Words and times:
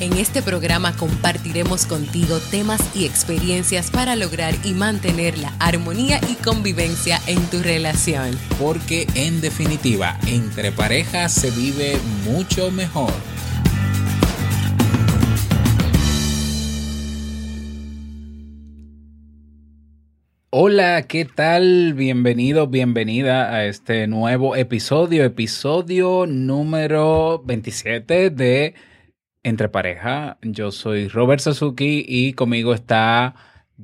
En 0.00 0.12
este 0.12 0.42
programa 0.42 0.96
compartiremos 0.96 1.84
contigo 1.84 2.38
temas 2.52 2.80
y 2.96 3.04
experiencias 3.04 3.90
para 3.90 4.14
lograr 4.14 4.54
y 4.62 4.72
mantener 4.72 5.36
la 5.38 5.52
armonía 5.58 6.20
y 6.30 6.36
convivencia 6.36 7.18
en 7.26 7.44
tu 7.50 7.64
relación. 7.64 8.30
Porque 8.60 9.08
en 9.16 9.40
definitiva, 9.40 10.16
entre 10.28 10.70
parejas 10.70 11.32
se 11.32 11.50
vive 11.50 11.96
mucho 12.24 12.70
mejor. 12.70 13.12
Hola, 20.50 21.02
¿qué 21.08 21.24
tal? 21.24 21.94
Bienvenido, 21.94 22.68
bienvenida 22.68 23.52
a 23.52 23.64
este 23.66 24.06
nuevo 24.06 24.54
episodio, 24.54 25.24
episodio 25.24 26.24
número 26.28 27.42
27 27.44 28.30
de 28.30 28.74
Entre 29.48 29.70
Pareja. 29.70 30.36
Yo 30.42 30.70
soy 30.70 31.08
Robert 31.08 31.40
Sasuki 31.40 32.04
y 32.06 32.34
conmigo 32.34 32.74
está 32.74 33.34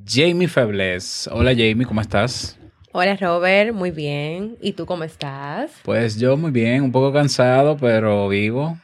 Jamie 0.05 0.47
Febles. 0.47 1.27
Hola 1.33 1.51
Jamie, 1.51 1.87
¿cómo 1.87 2.01
estás? 2.01 2.59
Hola 2.91 3.15
Robert, 3.15 3.73
muy 3.73 3.89
bien. 3.89 4.57
¿Y 4.61 4.73
tú 4.73 4.85
cómo 4.85 5.03
estás? 5.03 5.71
Pues 5.83 6.19
yo 6.19 6.37
muy 6.37 6.51
bien, 6.51 6.83
un 6.83 6.91
poco 6.91 7.11
cansado, 7.11 7.75
pero 7.77 8.29
vivo. 8.29 8.77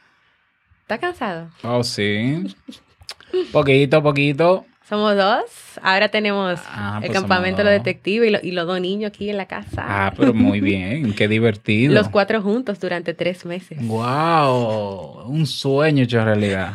¿Estás 0.80 0.98
cansado? 0.98 1.50
Oh, 1.62 1.84
sí. 1.84 2.52
poquito, 3.52 4.02
poquito. 4.02 4.66
Somos 4.92 5.16
dos. 5.16 5.44
Ahora 5.80 6.10
tenemos 6.10 6.60
ah, 6.66 7.00
el 7.02 7.08
pues 7.08 7.18
campamento 7.18 7.64
de 7.64 7.64
los 7.64 7.72
detectives 7.72 8.42
y, 8.42 8.50
los 8.50 8.66
dos 8.66 8.78
niños 8.78 9.08
aquí 9.08 9.30
en 9.30 9.38
la 9.38 9.46
casa. 9.46 9.86
Ah, 9.86 10.12
pero 10.14 10.34
muy 10.34 10.60
bien, 10.60 11.14
qué 11.14 11.28
divertido. 11.28 11.94
Los 11.94 12.10
cuatro 12.10 12.42
juntos 12.42 12.78
durante 12.78 13.14
tres 13.14 13.46
meses. 13.46 13.78
¡Wow! 13.80 15.24
Un 15.24 15.46
sueño 15.46 16.04
hecho 16.04 16.22
realidad. 16.22 16.74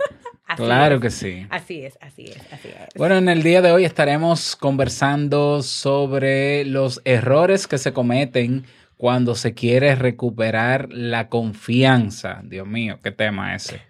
claro 0.56 1.00
que 1.00 1.10
sí. 1.10 1.46
Así 1.50 1.82
es, 1.82 1.98
así 2.00 2.28
es, 2.28 2.40
así 2.50 2.68
es. 2.68 2.94
Bueno, 2.96 3.18
en 3.18 3.28
el 3.28 3.42
día 3.42 3.60
de 3.60 3.72
hoy 3.72 3.84
estaremos 3.84 4.56
conversando 4.56 5.62
sobre 5.62 6.64
los 6.64 7.02
errores 7.04 7.66
que 7.66 7.76
se 7.76 7.92
cometen 7.92 8.64
cuando 8.96 9.34
se 9.34 9.52
quiere 9.52 9.96
recuperar 9.96 10.88
la 10.90 11.28
confianza. 11.28 12.40
Dios 12.42 12.66
mío, 12.66 12.98
qué 13.02 13.10
tema 13.10 13.54
ese. 13.54 13.82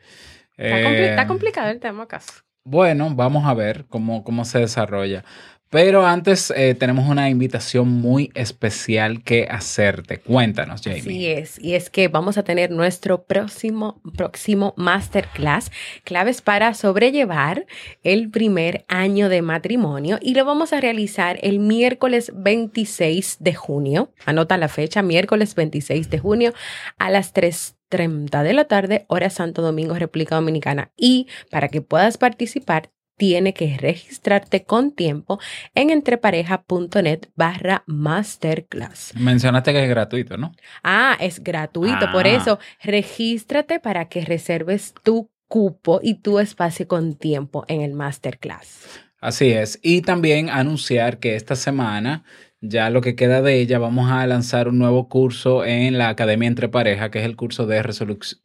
Está, 0.57 1.23
eh, 1.23 1.27
complicado 1.29 1.71
el 1.71 1.79
tema, 1.79 2.03
acaso. 2.03 2.33
Bueno, 2.65 3.15
vamos 3.15 3.47
a 3.47 3.55
ver 3.55 3.87
cómo, 3.89 4.23
cómo 4.23 4.45
se 4.45 4.59
desarrolla. 4.61 5.25
Pero 5.71 6.05
antes 6.05 6.53
eh, 6.57 6.75
tenemos 6.75 7.09
una 7.09 7.31
invitación 7.31 7.89
muy 7.89 8.33
especial 8.35 9.23
que 9.23 9.47
hacerte. 9.49 10.19
Cuéntanos, 10.19 10.83
Jamie. 10.83 11.01
Así 11.01 11.27
es, 11.29 11.61
y 11.61 11.75
es 11.75 11.91
que 11.91 12.09
vamos 12.09 12.39
a 12.39 12.43
tener 12.43 12.73
nuestro 12.73 13.23
próximo, 13.23 14.01
próximo 14.17 14.75
masterclass, 14.77 15.71
claves 16.03 16.43
para 16.43 16.75
sobrellevar 16.75 17.67
el 18.03 18.31
primer 18.31 18.85
año 18.89 19.29
de 19.29 19.43
matrimonio, 19.43 20.19
y 20.21 20.35
lo 20.35 20.45
vamos 20.45 20.73
a 20.73 20.81
realizar 20.81 21.39
el 21.43 21.61
miércoles 21.61 22.33
26 22.35 23.37
de 23.39 23.55
junio. 23.55 24.13
Anota 24.27 24.57
la 24.57 24.69
fecha, 24.69 25.03
miércoles 25.03 25.55
26 25.55 26.11
de 26.11 26.19
junio 26.19 26.53
a 26.99 27.11
las 27.11 27.33
3 27.33 27.77
30 27.91 28.45
de 28.45 28.53
la 28.55 28.65
tarde, 28.67 29.05
hora 29.09 29.31
Santo 29.31 29.63
Domingo, 29.63 29.95
República 29.95 30.37
Dominicana. 30.37 30.93
Y 30.97 31.27
para 31.51 31.69
que 31.69 31.83
puedas 31.83 32.17
participar, 32.19 32.91
tiene 33.21 33.53
que 33.53 33.77
registrarte 33.77 34.65
con 34.65 34.93
tiempo 34.93 35.39
en 35.75 35.91
entrepareja.net 35.91 37.27
barra 37.37 37.85
masterclass. 37.87 39.13
Mencionaste 39.15 39.75
que 39.75 39.83
es 39.83 39.91
gratuito, 39.91 40.39
¿no? 40.39 40.53
Ah, 40.83 41.19
es 41.21 41.45
gratuito. 41.45 42.11
Por 42.13 42.25
ah. 42.25 42.31
eso, 42.31 42.59
regístrate 42.83 43.79
para 43.79 44.07
que 44.07 44.25
reserves 44.25 44.95
tu 45.03 45.29
cupo 45.49 46.01
y 46.03 46.15
tu 46.15 46.39
espacio 46.39 46.89
con 46.89 47.15
tiempo 47.15 47.67
en 47.69 47.83
el 47.83 47.93
masterclass. 47.93 48.87
Así 49.21 49.51
es. 49.51 49.79
Y 49.83 50.01
también 50.01 50.49
anunciar 50.49 51.19
que 51.19 51.37
esta 51.37 51.57
semana 51.57 52.25
ya 52.63 52.89
lo 52.89 53.03
que 53.03 53.17
queda 53.17 53.43
de 53.43 53.61
ella, 53.61 53.79
vamos 53.79 54.11
a 54.11 54.27
lanzar 54.27 54.67
un 54.67 54.79
nuevo 54.79 55.11
curso 55.11 55.67
en 55.67 55.99
la 55.99 56.09
Academia 56.09 56.49
Entre 56.49 56.71
Pareja, 56.71 57.11
que 57.11 57.19
es 57.19 57.27
el 57.27 57.37
curso 57.37 57.67
de 57.67 57.83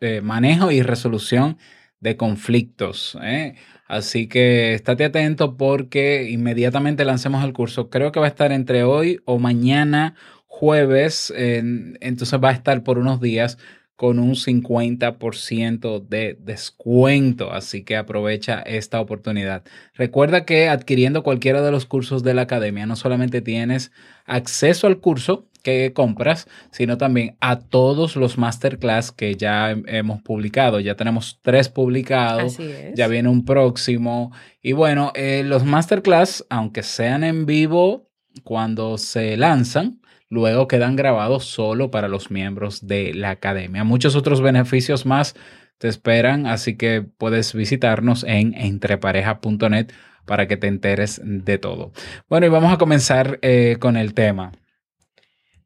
eh, 0.01 0.19
manejo 0.21 0.69
y 0.69 0.81
resolución 0.81 1.57
de 2.05 2.15
conflictos. 2.15 3.17
¿eh? 3.21 3.55
Así 3.87 4.27
que 4.27 4.73
estate 4.75 5.05
atento 5.05 5.57
porque 5.57 6.29
inmediatamente 6.29 7.03
lancemos 7.03 7.43
el 7.43 7.51
curso. 7.51 7.89
Creo 7.89 8.11
que 8.11 8.19
va 8.19 8.27
a 8.27 8.29
estar 8.29 8.51
entre 8.51 8.83
hoy 8.83 9.19
o 9.25 9.39
mañana 9.39 10.15
jueves. 10.45 11.33
entonces 11.35 12.39
va 12.41 12.49
a 12.49 12.53
estar 12.53 12.83
por 12.83 12.97
unos 12.97 13.19
días 13.19 13.57
con 13.95 14.19
un 14.19 14.35
50% 14.35 16.05
de 16.07 16.37
descuento, 16.39 17.51
así 17.51 17.83
que 17.83 17.95
aprovecha 17.95 18.59
esta 18.61 18.99
oportunidad. 18.99 19.63
Recuerda 19.93 20.45
que 20.45 20.67
adquiriendo 20.67 21.23
cualquiera 21.23 21.61
de 21.61 21.71
los 21.71 21.85
cursos 21.85 22.21
de 22.21 22.33
la 22.33 22.43
academia 22.43 22.85
no 22.85 22.95
solamente 22.97 23.41
tienes 23.41 23.91
acceso 24.25 24.87
al 24.87 24.99
curso, 24.99 25.47
que 25.65 25.93
compras, 25.93 26.47
sino 26.71 26.99
también 26.99 27.37
a 27.41 27.59
todos 27.59 28.15
los 28.15 28.37
masterclass 28.37 29.11
que 29.11 29.35
ya 29.35 29.71
hemos 29.87 30.21
publicado. 30.21 30.79
Ya 30.79 30.95
tenemos 30.95 31.39
tres 31.41 31.69
publicados, 31.69 32.59
ya 32.93 33.07
viene 33.07 33.29
un 33.29 33.43
próximo. 33.43 34.31
Y 34.61 34.73
bueno, 34.73 35.11
eh, 35.15 35.41
los 35.43 35.65
masterclass, 35.65 36.45
aunque 36.51 36.83
sean 36.83 37.23
en 37.23 37.47
vivo 37.47 38.11
cuando 38.43 38.99
se 38.99 39.37
lanzan, 39.37 40.01
luego 40.29 40.67
quedan 40.67 40.95
grabados 40.95 41.45
solo 41.45 41.89
para 41.89 42.09
los 42.09 42.29
miembros 42.29 42.85
de 42.85 43.15
la 43.15 43.31
academia. 43.31 43.83
Muchos 43.83 44.15
otros 44.15 44.41
beneficios 44.41 45.07
más 45.07 45.35
te 45.79 45.87
esperan, 45.87 46.45
así 46.45 46.77
que 46.77 47.01
puedes 47.01 47.55
visitarnos 47.55 48.23
en 48.23 48.53
entrepareja.net 48.53 49.87
para 50.25 50.47
que 50.47 50.57
te 50.57 50.67
enteres 50.67 51.19
de 51.23 51.57
todo. 51.57 51.91
Bueno, 52.29 52.45
y 52.45 52.49
vamos 52.49 52.71
a 52.71 52.77
comenzar 52.77 53.39
eh, 53.41 53.77
con 53.79 53.97
el 53.97 54.13
tema. 54.13 54.51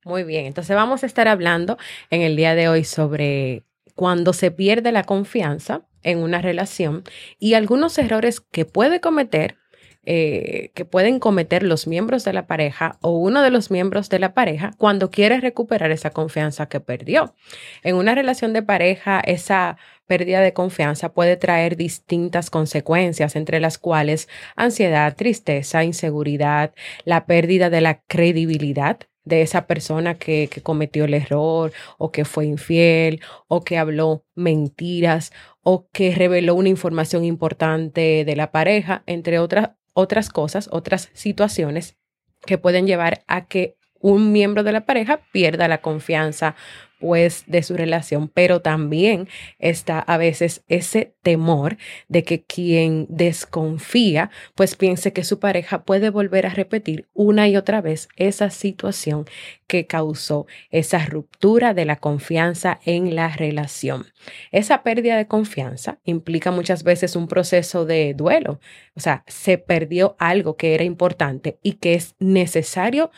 Muy 0.09 0.23
bien, 0.23 0.47
entonces 0.47 0.75
vamos 0.75 1.03
a 1.03 1.05
estar 1.05 1.27
hablando 1.27 1.77
en 2.09 2.23
el 2.23 2.35
día 2.35 2.55
de 2.55 2.67
hoy 2.67 2.83
sobre 2.83 3.61
cuando 3.93 4.33
se 4.33 4.49
pierde 4.49 4.91
la 4.91 5.03
confianza 5.03 5.83
en 6.01 6.17
una 6.17 6.41
relación 6.41 7.03
y 7.37 7.53
algunos 7.53 7.95
errores 7.99 8.41
que 8.41 8.65
puede 8.65 9.01
cometer, 9.01 9.57
eh, 10.05 10.71
que 10.73 10.83
pueden 10.83 11.19
cometer 11.19 11.61
los 11.61 11.85
miembros 11.85 12.25
de 12.25 12.33
la 12.33 12.47
pareja 12.47 12.97
o 13.03 13.19
uno 13.19 13.43
de 13.43 13.51
los 13.51 13.69
miembros 13.69 14.09
de 14.09 14.17
la 14.17 14.33
pareja 14.33 14.71
cuando 14.79 15.11
quiere 15.11 15.39
recuperar 15.41 15.91
esa 15.91 16.09
confianza 16.09 16.67
que 16.69 16.79
perdió. 16.79 17.35
En 17.83 17.95
una 17.95 18.15
relación 18.15 18.51
de 18.51 18.63
pareja, 18.63 19.19
esa 19.19 19.77
pérdida 20.07 20.41
de 20.41 20.53
confianza 20.53 21.13
puede 21.13 21.37
traer 21.37 21.75
distintas 21.75 22.49
consecuencias, 22.49 23.35
entre 23.35 23.59
las 23.59 23.77
cuales 23.77 24.27
ansiedad, 24.55 25.15
tristeza, 25.15 25.83
inseguridad, 25.83 26.73
la 27.05 27.27
pérdida 27.27 27.69
de 27.69 27.81
la 27.81 28.01
credibilidad 28.07 29.01
de 29.29 29.41
esa 29.41 29.67
persona 29.67 30.15
que, 30.15 30.49
cometió 30.63 31.05
el 31.05 31.13
error 31.13 31.71
o 31.97 32.11
que 32.11 32.25
fue 32.25 32.45
infiel 32.45 33.21
o 33.47 33.61
que 33.61 33.77
habló 33.77 34.25
mentiras 34.35 35.31
o 35.61 35.87
que 35.93 36.13
reveló 36.13 36.55
una 36.55 36.69
información 36.69 37.23
importante 37.23 38.25
de 38.25 38.35
la 38.35 38.51
pareja, 38.51 39.03
entre 39.05 39.39
otras, 39.39 39.71
otras 39.93 40.29
cosas, 40.29 40.69
otras 40.71 41.09
situaciones 41.13 41.97
que 42.45 42.57
pueden 42.57 42.87
llevar 42.87 43.23
a 43.27 43.45
que 43.45 43.77
un 44.01 44.31
miembro 44.31 44.63
de 44.63 44.71
la 44.71 44.85
pareja 44.85 45.21
pierda 45.31 45.67
la 45.67 45.81
confianza 45.81 46.55
pues 46.99 47.43
de 47.47 47.63
su 47.63 47.75
relación, 47.75 48.27
pero 48.27 48.61
también 48.61 49.27
está 49.57 49.99
a 49.99 50.17
veces 50.17 50.63
ese 50.67 51.13
temor 51.21 51.77
de 52.07 52.23
que 52.23 52.43
quien 52.43 53.07
desconfía 53.09 54.29
pues 54.55 54.75
piense 54.75 55.13
que 55.13 55.23
su 55.23 55.39
pareja 55.39 55.83
puede 55.83 56.09
volver 56.09 56.45
a 56.45 56.49
repetir 56.49 57.07
una 57.13 57.47
y 57.47 57.55
otra 57.55 57.81
vez 57.81 58.09
esa 58.15 58.49
situación 58.49 59.25
que 59.67 59.85
causó 59.85 60.47
esa 60.71 61.05
ruptura 61.05 61.73
de 61.73 61.85
la 61.85 61.97
confianza 61.97 62.79
en 62.85 63.15
la 63.15 63.29
relación. 63.29 64.07
Esa 64.51 64.81
pérdida 64.83 65.15
de 65.15 65.27
confianza 65.27 65.99
implica 66.03 66.51
muchas 66.51 66.83
veces 66.83 67.15
un 67.15 67.27
proceso 67.27 67.85
de 67.85 68.13
duelo, 68.15 68.59
o 68.95 68.99
sea, 68.99 69.23
se 69.27 69.57
perdió 69.57 70.15
algo 70.19 70.57
que 70.57 70.73
era 70.73 70.83
importante 70.83 71.59
y 71.61 71.73
que 71.73 71.93
es 71.93 72.15
necesario 72.19 73.11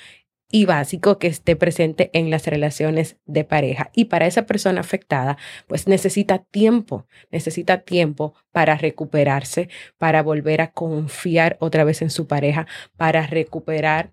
y 0.51 0.65
básico 0.65 1.17
que 1.17 1.27
esté 1.27 1.55
presente 1.55 2.09
en 2.13 2.29
las 2.29 2.45
relaciones 2.47 3.17
de 3.25 3.43
pareja. 3.43 3.89
Y 3.95 4.05
para 4.05 4.27
esa 4.27 4.45
persona 4.45 4.81
afectada, 4.81 5.37
pues 5.67 5.87
necesita 5.87 6.39
tiempo, 6.39 7.07
necesita 7.31 7.79
tiempo 7.79 8.35
para 8.51 8.75
recuperarse, 8.75 9.69
para 9.97 10.21
volver 10.21 10.61
a 10.61 10.71
confiar 10.71 11.57
otra 11.59 11.83
vez 11.83 12.01
en 12.01 12.09
su 12.09 12.27
pareja, 12.27 12.67
para 12.97 13.25
recuperar 13.25 14.11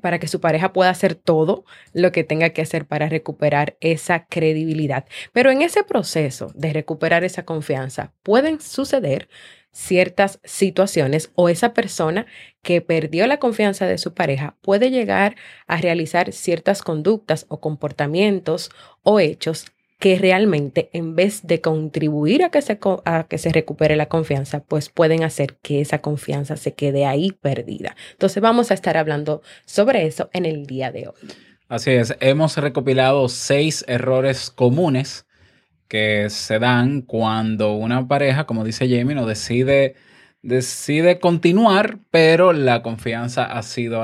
para 0.00 0.18
que 0.18 0.28
su 0.28 0.40
pareja 0.40 0.72
pueda 0.72 0.90
hacer 0.90 1.14
todo 1.14 1.64
lo 1.92 2.12
que 2.12 2.24
tenga 2.24 2.50
que 2.50 2.62
hacer 2.62 2.86
para 2.86 3.08
recuperar 3.08 3.76
esa 3.80 4.26
credibilidad. 4.26 5.04
Pero 5.32 5.50
en 5.50 5.62
ese 5.62 5.82
proceso 5.82 6.52
de 6.54 6.72
recuperar 6.72 7.24
esa 7.24 7.44
confianza 7.44 8.12
pueden 8.22 8.60
suceder 8.60 9.28
ciertas 9.72 10.40
situaciones 10.44 11.30
o 11.34 11.48
esa 11.48 11.72
persona 11.74 12.26
que 12.62 12.80
perdió 12.80 13.26
la 13.26 13.38
confianza 13.38 13.86
de 13.86 13.98
su 13.98 14.14
pareja 14.14 14.56
puede 14.62 14.90
llegar 14.90 15.36
a 15.66 15.76
realizar 15.76 16.32
ciertas 16.32 16.82
conductas 16.82 17.46
o 17.48 17.60
comportamientos 17.60 18.70
o 19.02 19.20
hechos 19.20 19.66
que 20.00 20.16
realmente 20.16 20.88
en 20.94 21.14
vez 21.14 21.46
de 21.46 21.60
contribuir 21.60 22.42
a 22.42 22.50
que, 22.50 22.62
se, 22.62 22.78
a 23.04 23.26
que 23.28 23.38
se 23.38 23.52
recupere 23.52 23.96
la 23.96 24.06
confianza, 24.06 24.64
pues 24.64 24.88
pueden 24.88 25.22
hacer 25.22 25.58
que 25.62 25.82
esa 25.82 26.00
confianza 26.00 26.56
se 26.56 26.72
quede 26.72 27.04
ahí 27.04 27.32
perdida. 27.32 27.94
Entonces 28.12 28.42
vamos 28.42 28.70
a 28.70 28.74
estar 28.74 28.96
hablando 28.96 29.42
sobre 29.66 30.06
eso 30.06 30.30
en 30.32 30.46
el 30.46 30.66
día 30.66 30.90
de 30.90 31.08
hoy. 31.08 31.28
Así 31.68 31.90
es, 31.90 32.16
hemos 32.20 32.56
recopilado 32.56 33.28
seis 33.28 33.84
errores 33.86 34.50
comunes 34.50 35.26
que 35.90 36.30
se 36.30 36.60
dan 36.60 37.02
cuando 37.02 37.74
una 37.74 38.06
pareja, 38.06 38.46
como 38.46 38.62
dice 38.62 38.88
Jamie, 38.88 39.16
no 39.16 39.26
decide 39.26 39.96
decide 40.42 41.18
continuar, 41.18 41.98
pero 42.10 42.52
la 42.52 42.80
confianza 42.80 43.44
ha 43.44 43.62
sido 43.62 44.02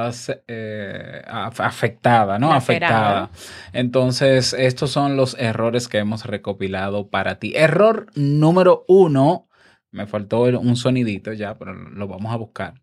eh, 0.48 1.22
afectada, 1.26 2.40
¿no? 2.40 2.52
Afectada. 2.52 3.30
Entonces, 3.72 4.52
estos 4.52 4.90
son 4.90 5.16
los 5.16 5.36
errores 5.38 5.86
que 5.86 5.98
hemos 5.98 6.26
recopilado 6.26 7.08
para 7.08 7.38
ti. 7.38 7.52
Error 7.54 8.08
número 8.16 8.84
uno, 8.88 9.48
me 9.92 10.06
faltó 10.06 10.42
un 10.42 10.76
sonidito 10.76 11.32
ya, 11.32 11.56
pero 11.56 11.72
lo 11.72 12.08
vamos 12.08 12.32
a 12.32 12.36
buscar. 12.36 12.74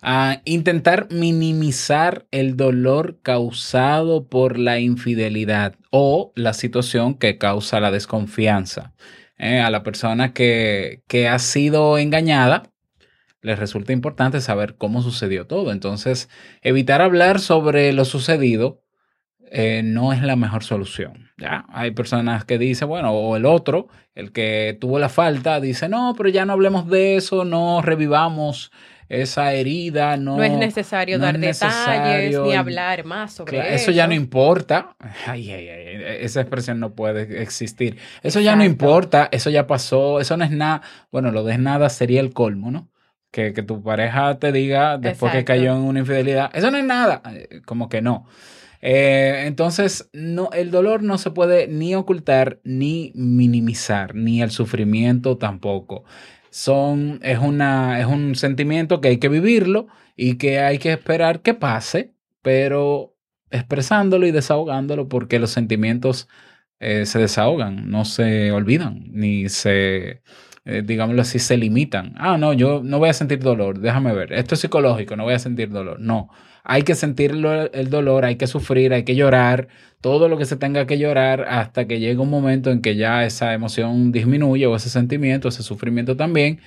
Ah, 0.00 0.42
intentar 0.44 1.08
minimizar 1.10 2.26
el 2.30 2.56
dolor 2.56 3.18
causado 3.20 4.28
por 4.28 4.56
la 4.56 4.78
infidelidad 4.78 5.74
o 5.90 6.32
la 6.34 6.52
situación 6.52 7.14
que 7.14 7.38
causa 7.38 7.80
la 7.80 7.90
desconfianza. 7.90 8.94
Eh, 9.38 9.60
a 9.60 9.70
la 9.70 9.82
persona 9.82 10.32
que, 10.32 11.02
que 11.06 11.28
ha 11.28 11.38
sido 11.38 11.98
engañada, 11.98 12.72
les 13.40 13.58
resulta 13.58 13.92
importante 13.92 14.40
saber 14.40 14.76
cómo 14.76 15.02
sucedió 15.02 15.46
todo. 15.46 15.72
Entonces, 15.72 16.28
evitar 16.62 17.00
hablar 17.00 17.38
sobre 17.40 17.92
lo 17.92 18.04
sucedido 18.04 18.82
eh, 19.50 19.82
no 19.84 20.12
es 20.12 20.22
la 20.22 20.36
mejor 20.36 20.64
solución. 20.64 21.30
¿ya? 21.38 21.64
Hay 21.70 21.92
personas 21.92 22.44
que 22.44 22.58
dicen, 22.58 22.88
bueno, 22.88 23.12
o 23.12 23.36
el 23.36 23.46
otro, 23.46 23.88
el 24.14 24.32
que 24.32 24.76
tuvo 24.80 24.98
la 24.98 25.08
falta, 25.08 25.60
dice, 25.60 25.88
no, 25.88 26.14
pero 26.16 26.28
ya 26.28 26.44
no 26.44 26.52
hablemos 26.52 26.88
de 26.88 27.16
eso, 27.16 27.44
no 27.44 27.80
revivamos 27.82 28.70
esa 29.08 29.52
herida, 29.52 30.16
no, 30.16 30.36
no 30.36 30.42
es 30.42 30.52
necesario 30.52 31.18
dar 31.18 31.38
detalles 31.38 32.38
ni 32.40 32.54
hablar 32.54 33.04
más 33.04 33.32
sobre 33.32 33.58
eso. 33.58 33.68
Eso 33.68 33.90
ya 33.90 34.06
no 34.06 34.14
importa. 34.14 34.96
Ay, 35.26 35.50
ay, 35.50 35.68
ay, 35.68 36.02
esa 36.20 36.40
expresión 36.40 36.80
no 36.80 36.94
puede 36.94 37.42
existir. 37.42 37.96
Eso 38.22 38.40
ya 38.40 38.56
no 38.56 38.64
importa, 38.64 39.28
eso 39.32 39.50
ya 39.50 39.66
pasó, 39.66 40.20
eso 40.20 40.36
no 40.36 40.44
es 40.44 40.50
nada. 40.50 40.82
Bueno, 41.10 41.30
lo 41.30 41.44
de 41.44 41.58
nada 41.58 41.88
sería 41.88 42.20
el 42.20 42.32
colmo, 42.32 42.70
¿no? 42.70 42.88
que, 43.30 43.62
tu 43.62 43.82
pareja 43.82 44.38
te 44.38 44.52
diga 44.52 44.98
después 44.98 45.32
que 45.32 45.44
cayó 45.44 45.74
en 45.74 45.82
una 45.82 46.00
infidelidad, 46.00 46.50
eso 46.54 46.70
no 46.70 46.78
es 46.78 46.84
nada, 46.84 47.22
eh, 47.34 47.60
como 47.64 47.88
que 47.88 48.00
no. 48.00 48.26
Eh, 48.80 49.44
entonces, 49.46 50.08
no, 50.12 50.50
el 50.52 50.70
dolor 50.70 51.02
no 51.02 51.18
se 51.18 51.30
puede 51.30 51.66
ni 51.66 51.94
ocultar 51.94 52.60
ni 52.62 53.12
minimizar, 53.14 54.14
ni 54.14 54.40
el 54.40 54.50
sufrimiento 54.50 55.36
tampoco. 55.36 56.04
Son, 56.50 57.20
es, 57.22 57.38
una, 57.38 58.00
es 58.00 58.06
un 58.06 58.34
sentimiento 58.34 59.00
que 59.00 59.08
hay 59.08 59.18
que 59.18 59.28
vivirlo 59.28 59.88
y 60.16 60.36
que 60.36 60.60
hay 60.60 60.78
que 60.78 60.92
esperar 60.92 61.42
que 61.42 61.54
pase, 61.54 62.14
pero 62.42 63.14
expresándolo 63.50 64.26
y 64.26 64.30
desahogándolo 64.30 65.08
porque 65.08 65.38
los 65.38 65.50
sentimientos 65.50 66.28
eh, 66.80 67.06
se 67.06 67.18
desahogan, 67.18 67.90
no 67.90 68.04
se 68.04 68.52
olvidan, 68.52 69.04
ni 69.12 69.48
se, 69.48 70.22
eh, 70.64 70.82
digámoslo 70.84 71.22
así, 71.22 71.38
se 71.38 71.56
limitan. 71.56 72.14
Ah, 72.18 72.38
no, 72.38 72.52
yo 72.52 72.82
no 72.84 72.98
voy 72.98 73.08
a 73.08 73.14
sentir 73.14 73.40
dolor, 73.40 73.80
déjame 73.80 74.14
ver. 74.14 74.32
Esto 74.32 74.54
es 74.54 74.60
psicológico, 74.60 75.16
no 75.16 75.24
voy 75.24 75.34
a 75.34 75.38
sentir 75.38 75.70
dolor. 75.70 75.98
No, 76.00 76.28
hay 76.68 76.82
que 76.82 76.94
sentir 76.94 77.32
el 77.72 77.90
dolor, 77.90 78.26
hay 78.26 78.36
que 78.36 78.46
sufrir, 78.46 78.92
hay 78.92 79.02
que 79.02 79.16
llorar, 79.16 79.68
todo 80.02 80.28
lo 80.28 80.36
que 80.36 80.44
se 80.44 80.56
tenga 80.56 80.86
que 80.86 80.98
llorar 80.98 81.46
hasta 81.48 81.86
que 81.86 81.98
llegue 81.98 82.18
un 82.18 82.28
momento 82.28 82.70
en 82.70 82.82
que 82.82 82.94
ya 82.94 83.24
esa 83.24 83.54
emoción 83.54 84.12
disminuye 84.12 84.66
o 84.66 84.76
ese 84.76 84.90
sentimiento, 84.90 85.48
ese 85.48 85.62
sufrimiento 85.62 86.14
también, 86.14 86.60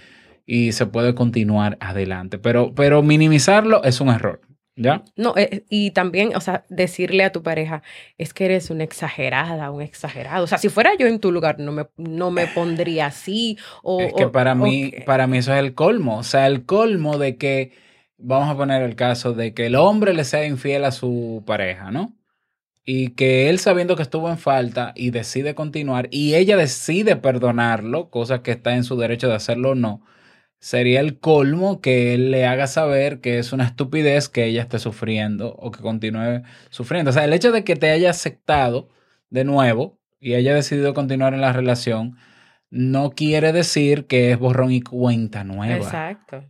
y 0.47 0.71
se 0.71 0.87
puede 0.87 1.13
continuar 1.13 1.77
adelante. 1.79 2.39
Pero, 2.39 2.73
pero 2.73 3.03
minimizarlo 3.03 3.83
es 3.83 4.01
un 4.01 4.09
error. 4.09 4.41
¿Ya? 4.75 5.03
No, 5.15 5.35
eh, 5.37 5.65
y 5.69 5.91
también, 5.91 6.35
o 6.35 6.41
sea, 6.41 6.63
decirle 6.69 7.23
a 7.23 7.31
tu 7.31 7.43
pareja, 7.43 7.83
es 8.17 8.33
que 8.33 8.45
eres 8.45 8.71
una 8.71 8.83
exagerada, 8.83 9.69
un 9.69 9.83
exagerado. 9.83 10.45
O 10.45 10.47
sea, 10.47 10.57
si 10.57 10.69
fuera 10.69 10.91
yo 10.97 11.05
en 11.05 11.19
tu 11.19 11.31
lugar, 11.31 11.59
no 11.59 11.71
me, 11.73 11.87
no 11.97 12.31
me 12.31 12.47
pondría 12.47 13.07
así. 13.07 13.59
O, 13.83 14.01
es 14.01 14.13
que 14.13 14.27
para, 14.27 14.55
mí, 14.55 14.93
para 15.05 15.27
mí 15.27 15.37
eso 15.37 15.53
es 15.53 15.59
el 15.59 15.75
colmo. 15.75 16.17
O 16.17 16.23
sea, 16.23 16.47
el 16.47 16.65
colmo 16.65 17.19
de 17.19 17.35
que, 17.35 17.73
vamos 18.21 18.49
a 18.49 18.57
poner 18.57 18.81
el 18.83 18.95
caso 18.95 19.33
de 19.33 19.53
que 19.53 19.67
el 19.67 19.75
hombre 19.75 20.13
le 20.13 20.23
sea 20.23 20.45
infiel 20.45 20.85
a 20.85 20.91
su 20.91 21.43
pareja, 21.45 21.91
¿no? 21.91 22.13
Y 22.85 23.09
que 23.11 23.49
él 23.49 23.59
sabiendo 23.59 23.95
que 23.95 24.03
estuvo 24.03 24.29
en 24.29 24.37
falta 24.37 24.93
y 24.95 25.11
decide 25.11 25.55
continuar 25.55 26.07
y 26.11 26.35
ella 26.35 26.57
decide 26.57 27.15
perdonarlo, 27.15 28.09
cosa 28.09 28.43
que 28.43 28.51
está 28.51 28.75
en 28.75 28.83
su 28.83 28.97
derecho 28.97 29.27
de 29.27 29.35
hacerlo 29.35 29.71
o 29.71 29.75
no 29.75 30.03
sería 30.61 30.99
el 30.99 31.19
colmo 31.19 31.81
que 31.81 32.13
él 32.13 32.31
le 32.31 32.45
haga 32.45 32.67
saber 32.67 33.19
que 33.19 33.39
es 33.39 33.51
una 33.51 33.65
estupidez 33.65 34.29
que 34.29 34.45
ella 34.45 34.61
esté 34.61 34.77
sufriendo 34.79 35.55
o 35.55 35.71
que 35.71 35.81
continúe 35.81 36.43
sufriendo. 36.69 37.09
O 37.09 37.13
sea, 37.13 37.25
el 37.25 37.33
hecho 37.33 37.51
de 37.51 37.63
que 37.63 37.75
te 37.75 37.89
haya 37.89 38.11
aceptado 38.11 38.87
de 39.31 39.43
nuevo 39.43 39.99
y 40.19 40.35
haya 40.35 40.53
decidido 40.53 40.93
continuar 40.93 41.33
en 41.33 41.41
la 41.41 41.51
relación 41.51 42.15
no 42.69 43.09
quiere 43.09 43.51
decir 43.51 44.05
que 44.05 44.31
es 44.31 44.37
borrón 44.37 44.71
y 44.71 44.81
cuenta 44.81 45.43
nueva. 45.43 45.77
Exacto. 45.77 46.45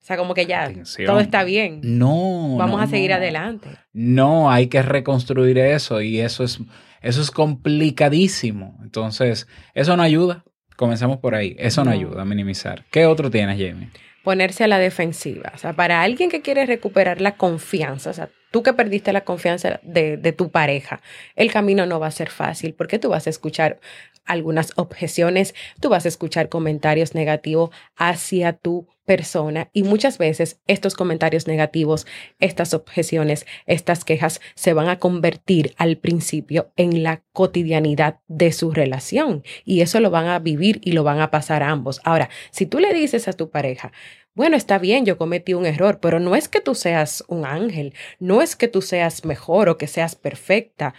O 0.00 0.04
sea, 0.04 0.16
como 0.16 0.32
que 0.32 0.46
ya 0.46 0.72
todo 1.04 1.20
está 1.20 1.44
bien. 1.44 1.80
No. 1.82 2.56
Vamos 2.56 2.80
a 2.80 2.86
seguir 2.86 3.12
adelante. 3.12 3.68
No, 3.92 4.50
hay 4.50 4.68
que 4.68 4.82
reconstruir 4.82 5.58
eso 5.58 6.00
y 6.00 6.20
eso 6.20 6.42
es, 6.42 6.58
eso 7.02 7.20
es 7.20 7.30
complicadísimo. 7.30 8.78
Entonces, 8.82 9.46
eso 9.74 9.96
no 9.96 10.02
ayuda. 10.02 10.44
Comencemos 10.76 11.18
por 11.18 11.34
ahí. 11.34 11.54
Eso 11.58 11.84
no, 11.84 11.90
ayuda 11.90 12.22
a 12.22 12.24
minimizar. 12.24 12.84
¿Qué 12.90 13.04
otro 13.04 13.30
tienes, 13.30 13.58
Jamie? 13.58 13.90
Ponerse 14.24 14.64
a 14.64 14.68
la 14.68 14.78
defensiva. 14.78 15.52
O 15.54 15.58
sea, 15.58 15.74
para 15.74 16.02
alguien 16.02 16.30
que 16.30 16.40
quiere 16.40 16.64
recuperar 16.64 17.20
la 17.20 17.36
confianza, 17.36 18.08
o 18.08 18.12
sea, 18.14 18.30
tú 18.50 18.62
que 18.62 18.72
perdiste 18.72 19.12
la 19.12 19.20
confianza 19.20 19.80
de, 19.82 20.16
de, 20.16 20.32
tu 20.32 20.50
pareja, 20.50 21.02
el 21.36 21.52
camino 21.52 21.84
no 21.84 22.00
va 22.00 22.06
a 22.06 22.10
ser 22.10 22.30
fácil 22.30 22.72
porque 22.74 22.98
tú 22.98 23.10
vas 23.10 23.26
a 23.26 23.30
escuchar 23.30 23.78
algunas 24.24 24.72
objeciones, 24.76 25.54
tú 25.80 25.88
vas 25.88 26.04
a 26.04 26.08
escuchar 26.08 26.48
comentarios 26.48 27.14
negativos 27.14 27.70
hacia 27.96 28.52
tu 28.52 28.88
persona 29.04 29.70
y 29.72 29.82
muchas 29.82 30.18
veces 30.18 30.60
estos 30.68 30.94
comentarios 30.94 31.48
negativos, 31.48 32.06
estas 32.38 32.74
objeciones, 32.74 33.44
estas 33.66 34.04
quejas 34.04 34.40
se 34.54 34.72
van 34.72 34.88
a 34.88 35.00
convertir 35.00 35.74
al 35.78 35.96
principio 35.96 36.70
en 36.76 37.02
la 37.02 37.22
cotidianidad 37.32 38.20
de 38.28 38.52
su 38.52 38.70
relación 38.70 39.42
y 39.64 39.80
eso 39.80 39.98
lo 39.98 40.10
van 40.10 40.28
a 40.28 40.38
vivir 40.38 40.80
y 40.84 40.92
lo 40.92 41.02
van 41.02 41.20
a 41.20 41.32
pasar 41.32 41.64
ambos. 41.64 42.00
Ahora, 42.04 42.30
si 42.52 42.66
tú 42.66 42.78
le 42.78 42.94
dices 42.94 43.26
a 43.26 43.32
tu 43.32 43.50
pareja, 43.50 43.90
bueno, 44.34 44.56
está 44.56 44.78
bien, 44.78 45.04
yo 45.04 45.18
cometí 45.18 45.54
un 45.54 45.66
error, 45.66 45.98
pero 46.00 46.20
no 46.20 46.36
es 46.36 46.48
que 46.48 46.60
tú 46.60 46.76
seas 46.76 47.24
un 47.26 47.44
ángel, 47.44 47.94
no 48.20 48.42
es 48.42 48.54
que 48.54 48.68
tú 48.68 48.80
seas 48.80 49.24
mejor 49.24 49.68
o 49.68 49.76
que 49.76 49.88
seas 49.88 50.14
perfecta. 50.14 50.94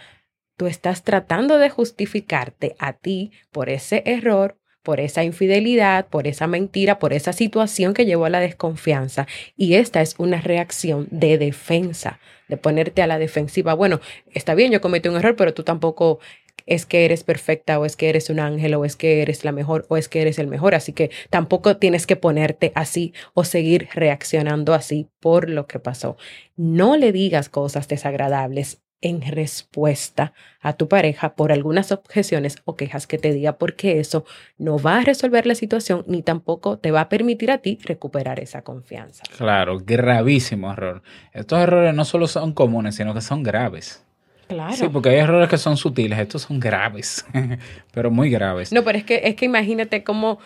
Tú 0.56 0.66
estás 0.66 1.02
tratando 1.02 1.58
de 1.58 1.70
justificarte 1.70 2.76
a 2.78 2.92
ti 2.92 3.32
por 3.50 3.68
ese 3.68 4.02
error, 4.06 4.58
por 4.82 5.00
esa 5.00 5.24
infidelidad, 5.24 6.08
por 6.08 6.26
esa 6.26 6.46
mentira, 6.46 6.98
por 6.98 7.12
esa 7.12 7.32
situación 7.32 7.94
que 7.94 8.04
llevó 8.04 8.24
a 8.24 8.30
la 8.30 8.40
desconfianza. 8.40 9.26
Y 9.56 9.74
esta 9.74 10.02
es 10.02 10.14
una 10.18 10.40
reacción 10.40 11.08
de 11.10 11.38
defensa, 11.38 12.18
de 12.48 12.56
ponerte 12.56 13.02
a 13.02 13.06
la 13.06 13.18
defensiva. 13.18 13.74
Bueno, 13.74 14.00
está 14.34 14.54
bien, 14.54 14.72
yo 14.72 14.80
cometí 14.80 15.08
un 15.08 15.16
error, 15.16 15.36
pero 15.36 15.54
tú 15.54 15.62
tampoco 15.62 16.18
es 16.66 16.86
que 16.86 17.04
eres 17.04 17.24
perfecta 17.24 17.78
o 17.78 17.84
es 17.84 17.96
que 17.96 18.08
eres 18.08 18.30
un 18.30 18.40
ángel 18.40 18.74
o 18.74 18.84
es 18.84 18.96
que 18.96 19.22
eres 19.22 19.44
la 19.44 19.52
mejor 19.52 19.84
o 19.88 19.96
es 19.96 20.08
que 20.08 20.22
eres 20.22 20.38
el 20.38 20.46
mejor. 20.46 20.74
Así 20.74 20.92
que 20.92 21.10
tampoco 21.30 21.76
tienes 21.76 22.06
que 22.06 22.16
ponerte 22.16 22.72
así 22.74 23.12
o 23.34 23.44
seguir 23.44 23.88
reaccionando 23.94 24.74
así 24.74 25.08
por 25.20 25.48
lo 25.48 25.66
que 25.66 25.78
pasó. 25.78 26.16
No 26.56 26.96
le 26.96 27.12
digas 27.12 27.48
cosas 27.48 27.88
desagradables 27.88 28.82
en 29.02 29.20
respuesta 29.20 30.32
a 30.60 30.72
tu 30.72 30.88
pareja 30.88 31.34
por 31.34 31.52
algunas 31.52 31.92
objeciones 31.92 32.56
o 32.64 32.76
quejas 32.76 33.06
que 33.06 33.18
te 33.18 33.32
diga 33.32 33.58
porque 33.58 34.00
eso 34.00 34.24
no 34.58 34.78
va 34.78 34.98
a 34.98 35.00
resolver 35.02 35.44
la 35.44 35.54
situación 35.54 36.04
ni 36.06 36.22
tampoco 36.22 36.78
te 36.78 36.90
va 36.90 37.02
a 37.02 37.08
permitir 37.08 37.50
a 37.50 37.58
ti 37.58 37.78
recuperar 37.84 38.40
esa 38.40 38.62
confianza. 38.62 39.24
Claro, 39.36 39.78
gravísimo 39.84 40.72
error. 40.72 41.02
Estos 41.32 41.60
errores 41.60 41.94
no 41.94 42.04
solo 42.04 42.26
son 42.28 42.52
comunes, 42.52 42.94
sino 42.94 43.12
que 43.12 43.20
son 43.20 43.42
graves. 43.42 44.04
Claro. 44.48 44.74
Sí, 44.74 44.88
porque 44.88 45.10
hay 45.10 45.18
errores 45.18 45.48
que 45.48 45.58
son 45.58 45.76
sutiles, 45.76 46.18
estos 46.18 46.42
son 46.42 46.60
graves, 46.60 47.24
pero 47.92 48.10
muy 48.10 48.30
graves. 48.30 48.72
No, 48.72 48.84
pero 48.84 48.98
es 48.98 49.04
que, 49.04 49.22
es 49.24 49.34
que 49.34 49.46
imagínate 49.46 50.04
cómo 50.04 50.38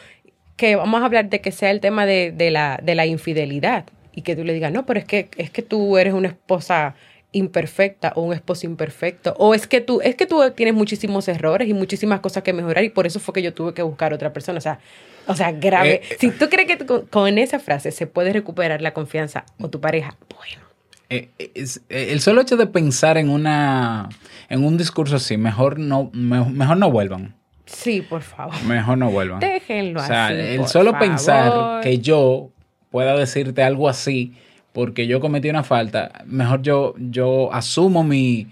que 0.56 0.76
vamos 0.76 1.02
a 1.02 1.04
hablar 1.04 1.28
de 1.28 1.40
que 1.40 1.52
sea 1.52 1.70
el 1.70 1.80
tema 1.80 2.06
de, 2.06 2.32
de, 2.32 2.50
la, 2.50 2.80
de 2.82 2.94
la 2.94 3.04
infidelidad 3.04 3.84
y 4.14 4.22
que 4.22 4.34
tú 4.34 4.44
le 4.44 4.54
digas, 4.54 4.72
no, 4.72 4.86
pero 4.86 4.98
es 4.98 5.04
que, 5.04 5.28
es 5.36 5.50
que 5.50 5.62
tú 5.62 5.98
eres 5.98 6.14
una 6.14 6.28
esposa 6.28 6.94
imperfecta 7.36 8.12
o 8.16 8.22
un 8.22 8.32
esposo 8.32 8.66
imperfecto 8.66 9.34
o 9.38 9.54
es 9.54 9.66
que 9.66 9.80
tú 9.80 10.00
es 10.00 10.14
que 10.16 10.26
tú 10.26 10.40
tienes 10.56 10.74
muchísimos 10.74 11.28
errores 11.28 11.68
y 11.68 11.74
muchísimas 11.74 12.20
cosas 12.20 12.42
que 12.42 12.52
mejorar 12.52 12.82
y 12.84 12.88
por 12.88 13.06
eso 13.06 13.20
fue 13.20 13.34
que 13.34 13.42
yo 13.42 13.52
tuve 13.52 13.74
que 13.74 13.82
buscar 13.82 14.12
otra 14.12 14.32
persona 14.32 14.58
o 14.58 14.60
sea 14.62 14.78
o 15.26 15.34
sea 15.34 15.52
grave 15.52 16.00
Eh, 16.08 16.16
si 16.18 16.30
tú 16.30 16.48
crees 16.48 16.66
que 16.66 16.86
con, 16.86 17.06
con 17.06 17.36
esa 17.38 17.58
frase 17.58 17.90
se 17.92 18.06
puede 18.06 18.32
recuperar 18.32 18.80
la 18.82 18.92
confianza 18.94 19.44
o 19.60 19.68
tu 19.68 19.80
pareja 19.80 20.16
bueno 20.34 20.64
Eh, 21.10 21.28
es- 21.54 21.82
eh, 21.88 22.08
el 22.12 22.20
solo 22.20 22.40
hecho 22.40 22.56
de 22.56 22.66
pensar 22.66 23.16
en 23.18 23.28
una 23.28 24.08
en 24.48 24.64
un 24.64 24.76
discurso 24.78 25.16
así, 25.16 25.36
mejor 25.36 25.78
no, 25.78 26.10
me- 26.12 26.44
mejor 26.50 26.76
no 26.78 26.90
vuelvan. 26.90 27.34
sí 27.66 28.00
por 28.00 28.22
favor 28.22 28.54
Mejor 28.64 28.96
no 28.98 29.10
vuelvan. 29.10 29.40
déjenlo 29.40 30.00
O 30.00 30.04
sea, 30.06 30.26
así 30.28 30.34
el 30.36 30.58
por 30.60 30.68
solo 30.68 30.92
favor. 30.92 31.06
pensar 31.08 31.80
que 31.82 31.98
yo 31.98 32.50
pueda 32.90 33.14
decirte 33.16 33.62
algo 33.62 33.88
así 33.88 34.32
porque 34.76 35.06
yo 35.06 35.20
cometí 35.20 35.48
una 35.48 35.62
falta, 35.62 36.12
mejor 36.26 36.60
yo, 36.60 36.94
yo 36.98 37.50
asumo 37.50 38.04
mi, 38.04 38.46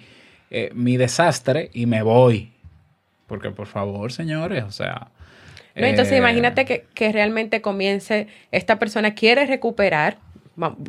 eh, 0.50 0.70
mi 0.72 0.96
desastre 0.96 1.68
y 1.74 1.84
me 1.84 2.00
voy. 2.02 2.50
Porque 3.26 3.50
por 3.50 3.66
favor, 3.66 4.10
señores, 4.10 4.64
o 4.64 4.70
sea... 4.70 5.08
No, 5.76 5.86
entonces 5.86 6.14
eh, 6.14 6.16
imagínate 6.16 6.64
que, 6.64 6.86
que 6.94 7.12
realmente 7.12 7.60
comience, 7.60 8.26
esta 8.52 8.78
persona 8.78 9.14
quiere 9.14 9.44
recuperar, 9.44 10.16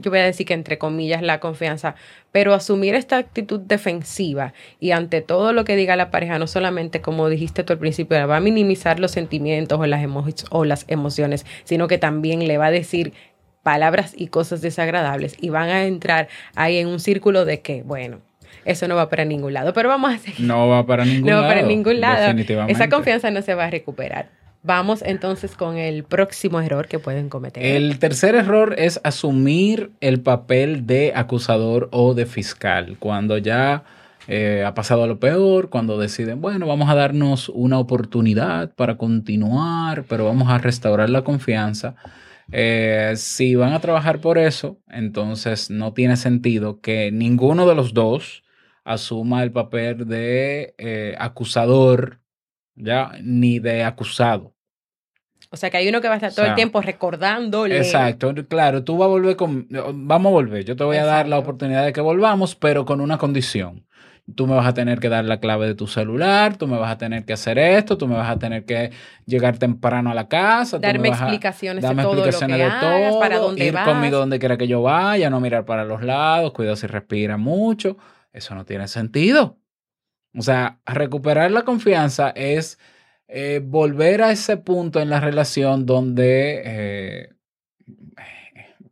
yo 0.01 0.09
voy 0.09 0.19
a 0.19 0.23
decir 0.23 0.45
que 0.45 0.53
entre 0.53 0.77
comillas 0.77 1.21
la 1.21 1.41
confianza, 1.41 1.95
pero 2.31 2.53
asumir 2.53 2.95
esta 2.95 3.17
actitud 3.17 3.59
defensiva 3.59 4.53
y 4.79 4.91
ante 4.91 5.19
todo 5.19 5.51
lo 5.51 5.65
que 5.65 5.75
diga 5.75 5.97
la 5.97 6.11
pareja, 6.11 6.39
no 6.39 6.47
solamente 6.47 7.01
como 7.01 7.27
dijiste 7.27 7.65
tú 7.65 7.73
al 7.73 7.79
principio, 7.79 8.25
va 8.25 8.37
a 8.37 8.39
minimizar 8.39 9.01
los 9.01 9.11
sentimientos 9.11 9.77
o 9.81 9.85
las, 9.85 10.01
emo- 10.01 10.33
o 10.49 10.63
las 10.63 10.85
emociones, 10.87 11.45
sino 11.65 11.89
que 11.89 11.97
también 11.97 12.47
le 12.47 12.57
va 12.57 12.67
a 12.67 12.71
decir 12.71 13.11
palabras 13.65 14.13
y 14.15 14.27
cosas 14.27 14.61
desagradables 14.61 15.35
y 15.41 15.49
van 15.49 15.69
a 15.69 15.85
entrar 15.85 16.27
ahí 16.53 16.77
en 16.77 16.87
un 16.87 16.99
círculo 16.99 17.45
de 17.45 17.61
que, 17.61 17.81
bueno, 17.81 18.19
eso 18.63 18.87
no 18.87 18.95
va 18.95 19.09
para 19.09 19.25
ningún 19.25 19.53
lado, 19.53 19.73
pero 19.73 19.89
vamos 19.89 20.13
a 20.13 20.19
seguir. 20.19 20.45
No 20.45 20.67
va 20.69 20.85
para 20.85 21.03
ningún 21.03 21.25
No 21.25 21.31
lado. 21.31 21.41
va 21.41 21.47
para 21.49 21.61
ningún 21.63 21.99
lado. 21.99 22.21
Definitivamente. 22.21 22.73
Esa 22.73 22.89
confianza 22.89 23.31
no 23.31 23.41
se 23.41 23.55
va 23.55 23.65
a 23.65 23.69
recuperar. 23.71 24.29
Vamos 24.61 25.01
entonces 25.03 25.55
con 25.55 25.77
el 25.77 26.03
próximo 26.03 26.61
error 26.61 26.87
que 26.87 26.99
pueden 26.99 27.27
cometer. 27.27 27.65
El 27.65 27.97
tercer 27.97 28.35
error 28.35 28.75
es 28.77 28.99
asumir 29.03 29.91
el 29.99 30.21
papel 30.21 30.85
de 30.85 31.13
acusador 31.15 31.89
o 31.91 32.13
de 32.13 32.27
fiscal. 32.27 32.97
Cuando 32.99 33.39
ya 33.39 33.83
eh, 34.27 34.63
ha 34.63 34.75
pasado 34.75 35.07
lo 35.07 35.19
peor, 35.19 35.69
cuando 35.69 35.97
deciden, 35.97 36.39
bueno, 36.39 36.67
vamos 36.67 36.87
a 36.89 36.93
darnos 36.95 37.49
una 37.49 37.79
oportunidad 37.79 38.69
para 38.75 38.95
continuar, 38.97 40.03
pero 40.07 40.25
vamos 40.25 40.49
a 40.49 40.59
restaurar 40.59 41.09
la 41.09 41.23
confianza. 41.23 41.95
Eh, 42.51 43.13
si 43.15 43.55
van 43.55 43.73
a 43.73 43.79
trabajar 43.79 44.21
por 44.21 44.37
eso, 44.37 44.79
entonces 44.87 45.69
no 45.69 45.93
tiene 45.93 46.15
sentido 46.17 46.79
que 46.79 47.11
ninguno 47.11 47.67
de 47.67 47.75
los 47.75 47.93
dos 47.93 48.43
asuma 48.83 49.43
el 49.43 49.51
papel 49.51 50.07
de 50.07 50.75
eh, 50.77 51.15
acusador, 51.17 52.19
ya, 52.75 53.11
ni 53.23 53.59
de 53.59 53.83
acusado. 53.83 54.53
o 55.49 55.57
sea 55.57 55.69
que 55.69 55.77
hay 55.77 55.89
uno 55.89 56.01
que 56.01 56.07
va 56.07 56.15
a 56.15 56.17
estar 56.17 56.31
o 56.31 56.35
todo 56.35 56.45
el 56.45 56.55
tiempo 56.55 56.81
recordándole. 56.81 57.77
Exacto, 57.77 58.33
claro, 58.47 58.83
tú 58.83 58.97
vas 58.97 59.07
a 59.07 59.09
volver 59.09 59.35
con, 59.35 59.67
vamos 59.69 60.29
a 60.29 60.33
volver, 60.33 60.65
yo 60.65 60.75
te 60.75 60.83
voy 60.83 60.97
a 60.97 61.05
dar 61.05 61.27
la 61.27 61.39
oportunidad 61.39 61.83
de 61.83 61.93
que 61.93 62.01
volvamos, 62.01 62.55
pero 62.55 62.85
con 62.85 63.01
una 63.01 63.17
condición. 63.17 63.85
Tú 64.33 64.47
me 64.47 64.55
vas 64.55 64.65
a 64.65 64.73
tener 64.73 64.99
que 64.99 65.07
dar 65.07 65.23
la 65.25 65.39
clave 65.39 65.67
de 65.67 65.75
tu 65.75 65.85
celular, 65.85 66.57
tú 66.57 66.65
me 66.65 66.79
vas 66.79 66.91
a 66.91 66.97
tener 66.97 67.25
que 67.25 67.33
hacer 67.33 67.59
esto, 67.59 67.95
tú 67.95 68.07
me 68.07 68.15
vas 68.15 68.29
a 68.29 68.39
tener 68.39 68.65
que 68.65 68.89
llegar 69.27 69.59
temprano 69.59 70.09
a 70.09 70.15
la 70.15 70.27
casa, 70.27 70.77
tú 70.77 70.81
me 70.87 70.93
Darme 70.93 71.09
a- 71.09 71.11
explicaciones 71.11 71.87
de 71.87 71.95
todo 71.95 72.15
lo 72.15 72.23
que 72.23 72.31
de 72.31 72.69
todo, 72.79 73.19
para 73.19 73.37
dónde 73.37 73.65
ir 73.65 73.73
vas. 73.73 73.87
conmigo 73.87 74.17
donde 74.17 74.39
quiera 74.39 74.57
que 74.57 74.67
yo 74.67 74.81
vaya, 74.81 75.29
no 75.29 75.39
mirar 75.39 75.65
para 75.65 75.85
los 75.85 76.01
lados, 76.01 76.53
cuidado 76.53 76.75
si 76.75 76.87
respira 76.87 77.37
mucho, 77.37 77.97
eso 78.33 78.55
no 78.55 78.65
tiene 78.65 78.87
sentido. 78.87 79.59
O 80.35 80.41
sea, 80.41 80.79
recuperar 80.85 81.51
la 81.51 81.61
confianza 81.63 82.31
es 82.31 82.79
eh, 83.27 83.61
volver 83.63 84.23
a 84.23 84.31
ese 84.31 84.57
punto 84.57 84.99
en 84.99 85.09
la 85.11 85.19
relación 85.19 85.85
donde, 85.85 86.61
eh, 86.65 87.29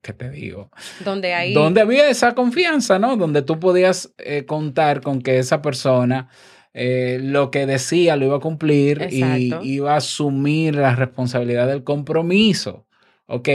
¿qué 0.03 0.13
te 0.13 0.29
digo? 0.29 0.69
Donde 1.03 1.33
hay. 1.33 1.53
Donde 1.53 1.81
había 1.81 2.09
esa 2.09 2.35
confianza, 2.35 2.99
¿no? 2.99 3.15
Donde 3.15 3.41
tú 3.41 3.59
podías 3.59 4.13
eh, 4.19 4.45
contar 4.45 5.01
con 5.01 5.21
que 5.21 5.39
esa 5.39 5.63
persona 5.63 6.29
eh, 6.73 7.19
lo 7.21 7.49
que 7.49 7.65
decía 7.65 8.15
lo 8.15 8.25
iba 8.25 8.37
a 8.37 8.41
cumplir 8.41 9.07
y 9.09 9.53
iba 9.63 9.93
a 9.93 9.97
asumir 9.97 10.75
la 10.75 10.95
responsabilidad 10.95 11.67
del 11.67 11.83
compromiso. 11.83 12.85
Ok, 13.25 13.47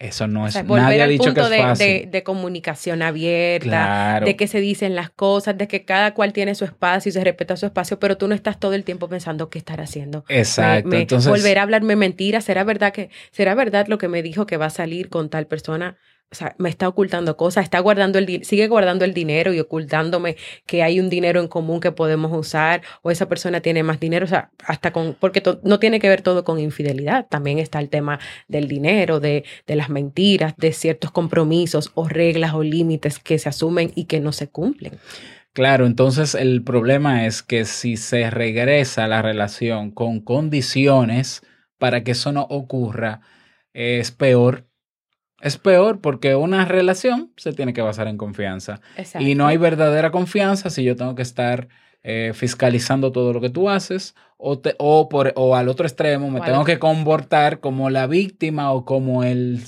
eso 0.00 0.26
no 0.26 0.42
o 0.42 0.46
es, 0.48 0.54
sea, 0.54 0.64
volver 0.64 0.82
nadie 0.84 1.02
ha 1.02 1.06
dicho 1.06 1.22
que 1.32 1.40
punto 1.40 1.44
es 1.44 1.50
de, 1.50 1.58
fácil. 1.58 1.86
de- 1.86 2.06
de 2.10 2.22
comunicación 2.24 3.00
abierta, 3.02 3.68
claro. 3.68 4.26
de 4.26 4.34
que 4.36 4.48
se 4.48 4.60
dicen 4.60 4.96
las 4.96 5.08
cosas, 5.10 5.56
de 5.56 5.68
que 5.68 5.84
cada 5.84 6.14
cual 6.14 6.32
tiene 6.32 6.54
su 6.56 6.64
espacio 6.64 7.08
y 7.10 7.12
se 7.12 7.22
respeta 7.22 7.56
su 7.56 7.66
espacio, 7.66 8.00
pero 8.00 8.16
tú 8.18 8.26
no 8.26 8.34
estás 8.34 8.58
todo 8.58 8.74
el 8.74 8.82
tiempo 8.82 9.08
pensando 9.08 9.50
qué 9.50 9.58
estar 9.58 9.80
haciendo. 9.80 10.24
Me- 10.28 10.38
Exacto. 10.38 10.88
me- 10.88 11.00
Entonces, 11.02 11.30
volver 11.30 11.58
a 11.58 11.62
hablarme 11.62 11.94
mentiras, 11.94 12.44
¿será 12.44 12.64
verdad 12.64 12.92
que 12.92 13.10
será 13.30 13.54
verdad 13.54 13.86
lo 13.86 13.98
que 13.98 14.08
me 14.08 14.20
dijo 14.22 14.46
que 14.46 14.56
va 14.56 14.66
a 14.66 14.70
salir 14.70 15.08
con 15.10 15.28
tal 15.30 15.46
persona? 15.46 15.96
O 16.30 16.34
sea, 16.34 16.54
me 16.58 16.68
está 16.68 16.88
ocultando 16.88 17.36
cosas, 17.38 17.64
está 17.64 17.78
guardando 17.80 18.18
el 18.18 18.44
sigue 18.44 18.68
guardando 18.68 19.04
el 19.06 19.14
dinero 19.14 19.54
y 19.54 19.60
ocultándome 19.60 20.36
que 20.66 20.82
hay 20.82 21.00
un 21.00 21.08
dinero 21.08 21.40
en 21.40 21.48
común 21.48 21.80
que 21.80 21.90
podemos 21.90 22.36
usar 22.36 22.82
o 23.02 23.10
esa 23.10 23.28
persona 23.28 23.60
tiene 23.60 23.82
más 23.82 23.98
dinero, 23.98 24.26
o 24.26 24.28
sea, 24.28 24.50
hasta 24.66 24.92
con 24.92 25.16
porque 25.18 25.42
no 25.62 25.78
tiene 25.78 26.00
que 26.00 26.08
ver 26.08 26.20
todo 26.20 26.44
con 26.44 26.60
infidelidad, 26.60 27.26
también 27.28 27.58
está 27.58 27.78
el 27.78 27.88
tema 27.88 28.20
del 28.46 28.68
dinero, 28.68 29.20
de, 29.20 29.44
de 29.66 29.76
las 29.76 29.88
mentiras, 29.88 30.54
de 30.58 30.72
ciertos 30.72 31.10
compromisos 31.10 31.92
o 31.94 32.08
reglas 32.08 32.52
o 32.52 32.62
límites 32.62 33.18
que 33.18 33.38
se 33.38 33.48
asumen 33.48 33.92
y 33.94 34.04
que 34.04 34.20
no 34.20 34.32
se 34.32 34.48
cumplen. 34.48 34.98
Claro, 35.58 35.86
entonces 35.86 36.36
el 36.36 36.62
problema 36.62 37.26
es 37.26 37.42
que 37.42 37.64
si 37.64 37.96
se 37.96 38.30
regresa 38.30 39.08
la 39.08 39.22
relación 39.22 39.90
con 39.90 40.20
condiciones 40.20 41.42
para 41.78 42.04
que 42.04 42.12
eso 42.12 42.30
no 42.32 42.42
ocurra, 42.42 43.22
es 43.72 44.12
peor. 44.12 44.67
Es 45.40 45.56
peor 45.56 46.00
porque 46.00 46.34
una 46.34 46.64
relación 46.64 47.32
se 47.36 47.52
tiene 47.52 47.72
que 47.72 47.80
basar 47.82 48.08
en 48.08 48.16
confianza. 48.16 48.80
Y 49.20 49.34
no 49.34 49.46
hay 49.46 49.56
verdadera 49.56 50.10
confianza 50.10 50.68
si 50.70 50.82
yo 50.84 50.96
tengo 50.96 51.14
que 51.14 51.22
estar 51.22 51.68
eh, 52.02 52.32
fiscalizando 52.34 53.12
todo 53.12 53.32
lo 53.32 53.40
que 53.40 53.50
tú 53.50 53.68
haces 53.70 54.14
o, 54.36 54.58
te- 54.58 54.74
o, 54.78 55.08
por, 55.08 55.32
o 55.36 55.54
al 55.56 55.68
otro 55.68 55.86
extremo 55.86 56.30
me 56.30 56.40
tengo 56.40 56.64
que 56.64 56.78
comportar 56.78 57.60
como 57.60 57.90
la 57.90 58.06
víctima 58.06 58.72
o 58.72 58.84
como 58.84 59.22
el, 59.24 59.60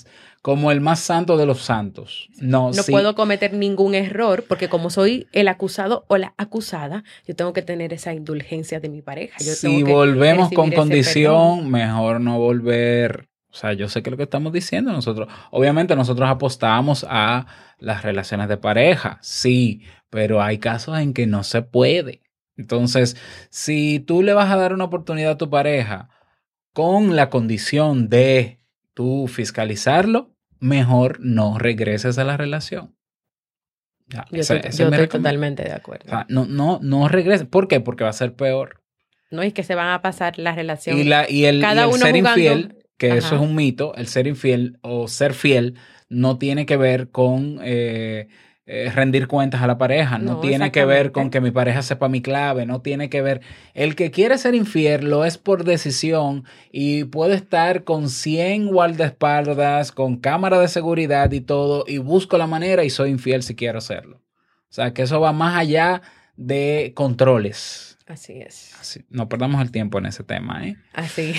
como 0.43 0.71
el 0.73 0.81
más 0.81 1.01
santo 1.01 1.37
de 1.37 1.47
los 1.47 1.63
santos. 1.63 2.29
No, 2.39 2.69
No 2.69 2.73
sí. 2.75 2.91
puedo 2.93 3.15
cometer 3.15 3.53
ningún 3.53 3.95
error 3.95 4.45
porque 4.49 4.69
como 4.69 4.91
soy 4.91 5.29
el 5.33 5.49
acusado 5.49 6.05
o 6.09 6.17
la 6.17 6.35
acusada, 6.37 7.05
yo 7.27 7.35
tengo 7.37 7.53
que 7.53 7.63
tener 7.63 7.93
esa 7.93 8.13
indulgencia 8.15 8.81
de 8.81 8.89
mi 8.89 9.03
pareja. 9.03 9.37
Yo 9.39 9.53
si 9.55 9.67
tengo 9.69 9.87
que 9.87 9.93
volvemos 9.93 10.51
con 10.53 10.71
condición, 10.73 11.59
perdón. 11.59 11.71
mejor 11.71 12.21
no 12.21 12.39
volver. 12.39 13.30
O 13.53 13.55
sea, 13.55 13.73
yo 13.73 13.89
sé 13.89 14.03
que 14.03 14.11
lo 14.11 14.17
que 14.17 14.23
estamos 14.25 14.53
diciendo 14.53 14.93
nosotros. 14.93 15.29
Obviamente 15.51 15.97
nosotros 15.97 16.29
apostamos 16.29 17.05
a 17.09 17.47
las 17.79 18.03
relaciones 18.03 18.49
de 18.49 18.57
pareja, 18.57 19.19
sí, 19.23 19.83
pero 20.09 20.41
hay 20.43 20.59
casos 20.59 20.99
en 20.99 21.13
que 21.15 21.27
no 21.27 21.43
se 21.43 21.63
puede. 21.63 22.21
Entonces, 22.57 23.17
si 23.51 24.01
tú 24.01 24.23
le 24.23 24.35
vas 24.35 24.51
a 24.51 24.57
dar 24.57 24.73
una 24.73 24.85
oportunidad 24.85 25.33
a 25.33 25.39
tu 25.39 25.51
pareja 25.51 26.11
con 26.73 27.17
la 27.17 27.31
condición 27.31 28.09
de 28.09 28.61
tú 28.95 29.27
fiscalizarlo, 29.29 30.31
mejor 30.61 31.19
no 31.21 31.59
regreses 31.59 32.19
a 32.19 32.25
la 32.25 32.37
relación. 32.37 32.95
Ya, 34.09 34.27
Yo, 34.31 34.41
estoy- 34.41 34.61
yo 34.77 35.09
totalmente 35.09 35.63
de 35.63 35.73
acuerdo. 35.73 36.05
o 36.07 36.11
sea, 36.11 36.27
no, 36.29 36.45
no, 36.45 36.79
no 36.83 37.09
regreses. 37.09 37.47
¿Por 37.47 37.69
qué? 37.69 37.81
Porque 37.81 38.05
va 38.05 38.11
a 38.11 38.13
ser 38.15 38.35
peor. 38.35 38.83
No 39.31 39.43
es 39.43 39.55
que 39.55 39.63
se 39.63 39.77
van 39.77 39.89
a 39.89 40.03
pasar 40.03 40.39
la 40.39 40.53
relación. 40.55 40.99
Y, 40.99 41.05
la, 41.05 41.31
y 41.31 41.45
el, 41.45 41.61
cada 41.61 41.83
y 41.83 41.85
el 41.85 41.95
uno 41.95 41.99
ser 41.99 42.17
jugando- 42.17 42.41
infiel, 42.41 42.77
que 43.01 43.17
eso 43.17 43.35
es 43.35 43.41
un 43.41 43.55
mito, 43.55 43.95
el 43.95 44.09
ser 44.09 44.27
infiel 44.27 44.79
o 44.83 45.09
ser 45.09 45.33
fiel 45.33 45.77
no 46.11 46.37
tiene 46.37 46.67
que 46.67 46.77
ver 46.77 47.09
con 47.09 47.59
eh, 47.63 48.29
eh, 48.67 48.93
rendir 48.95 49.27
cuentas 49.27 49.63
a 49.63 49.67
la 49.67 49.79
pareja, 49.79 50.19
no, 50.19 50.35
No, 50.35 50.41
tiene 50.41 50.71
que 50.71 50.85
ver 50.85 51.11
con 51.11 51.31
que 51.31 51.41
mi 51.41 51.51
pareja 51.51 51.81
sepa 51.81 52.11
mi 52.11 52.21
clave, 52.21 52.67
no 52.67 52.83
tiene 52.83 53.09
que 53.09 53.23
ver. 53.23 53.41
El 53.73 53.97
que 53.97 54.11
quiere 54.11 54.37
ser 54.37 54.55
infiel 54.55 55.09
lo 55.09 55.25
es 55.25 55.39
por 55.39 55.65
decisión 55.65 56.45
y 56.71 57.05
puede 57.05 57.37
estar 57.37 57.85
con 57.85 58.11
100 58.11 58.67
guardaespaldas, 58.67 59.93
con 59.93 60.19
cámara 60.19 60.61
de 60.61 60.69
seguridad 60.69 61.33
y 61.33 61.41
todo, 61.41 61.85
y 61.87 61.97
busco 61.97 62.37
la 62.37 62.47
manera 62.47 62.85
y 62.85 62.91
soy 62.91 63.09
infiel 63.09 63.43
si 63.43 63.55
quiero 63.55 63.79
hacerlo. 63.79 64.19
O 64.19 64.73
sea, 64.73 64.93
que 64.93 65.03
eso 65.03 65.21
va 65.21 65.33
más 65.33 65.57
allá 65.57 66.03
de 66.37 66.93
controles. 66.95 67.90
Así 68.11 68.41
es. 68.41 68.75
Así, 68.81 69.05
no 69.11 69.29
perdamos 69.29 69.63
el 69.63 69.71
tiempo 69.71 69.99
en 69.99 70.07
ese 70.07 70.25
tema, 70.25 70.67
¿eh? 70.67 70.77
Así. 70.95 71.33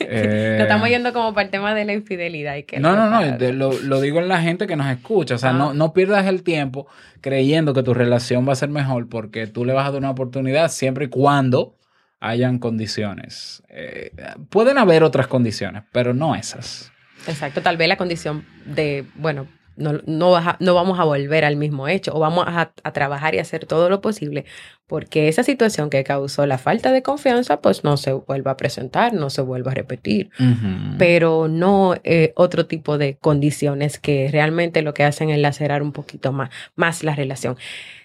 Eh, 0.00 0.56
Nos 0.58 0.62
estamos 0.66 0.88
yendo 0.90 1.12
como 1.14 1.32
para 1.32 1.46
el 1.46 1.50
tema 1.50 1.74
de 1.74 1.84
la 1.86 1.94
infidelidad. 1.94 2.56
Y 2.56 2.64
que 2.64 2.78
No, 2.80 2.94
no, 2.94 3.08
no, 3.08 3.38
de- 3.38 3.52
lo, 3.52 3.72
lo 3.80 4.00
digo 4.00 4.18
en 4.20 4.28
la 4.28 4.40
gente 4.42 4.66
que 4.66 4.76
nos 4.76 4.88
escucha. 4.88 5.36
O 5.36 5.38
sea, 5.38 5.50
Ah. 5.50 5.54
no, 5.54 5.72
no 5.74 5.92
pierdas 5.94 6.26
el 6.26 6.42
tiempo 6.42 6.86
creyendo 7.22 7.72
que 7.72 7.82
tu 7.82 7.94
relación 7.94 8.46
va 8.46 8.52
a 8.52 8.56
ser 8.56 8.68
mejor 8.68 9.08
porque 9.08 9.46
tú 9.46 9.64
le 9.64 9.72
vas 9.72 9.86
a 9.88 9.90
dar 9.92 9.98
una 10.00 10.10
oportunidad 10.10 10.70
siempre 10.70 11.06
y 11.06 11.08
cuando 11.08 11.76
hayan 12.20 12.58
condiciones. 12.58 13.62
Eh, 13.70 14.10
pueden 14.50 14.76
haber 14.78 15.02
otras 15.04 15.28
condiciones, 15.28 15.84
pero 15.92 16.12
no 16.14 16.34
esas. 16.34 16.92
Exacto, 17.26 17.62
tal 17.62 17.76
vez 17.76 17.88
la 17.88 17.96
condición 17.96 18.44
de, 18.66 19.04
bueno, 19.14 19.46
no, 19.78 20.00
no, 20.06 20.30
vas 20.32 20.46
a- 20.46 20.56
no 20.60 20.74
vamos 20.74 20.98
a 21.00 21.04
volver 21.04 21.44
al 21.44 21.56
mismo 21.56 21.88
hecho 21.88 22.14
o 22.14 22.18
vamos 22.20 22.44
a, 22.46 22.72
a 22.82 22.92
trabajar 22.92 23.34
y 23.34 23.38
hacer 23.38 23.64
todo 23.66 23.88
lo 23.88 24.00
posible 24.00 24.44
porque 24.86 25.28
esa 25.28 25.42
situación 25.42 25.90
que 25.90 26.02
causó 26.04 26.46
la 26.46 26.56
falta 26.58 26.92
de 26.92 27.02
confianza 27.02 27.60
pues 27.60 27.84
no 27.84 27.96
se 27.96 28.12
vuelva 28.12 28.52
a 28.52 28.56
presentar, 28.56 29.12
no 29.12 29.28
se 29.30 29.42
vuelva 29.42 29.72
a 29.72 29.74
repetir, 29.74 30.30
pero 30.98 31.46
no 31.48 31.94
eh, 32.04 32.32
otro 32.36 32.66
tipo 32.66 32.98
de 32.98 33.16
condiciones 33.16 33.98
que 33.98 34.28
realmente 34.32 34.82
lo 34.82 34.94
que 34.94 35.04
hacen 35.04 35.30
es 35.30 35.38
lacerar 35.38 35.82
un 35.82 35.92
poquito 35.92 36.32
más, 36.32 36.50
más 36.74 37.04
la 37.04 37.14
relación. 37.14 37.56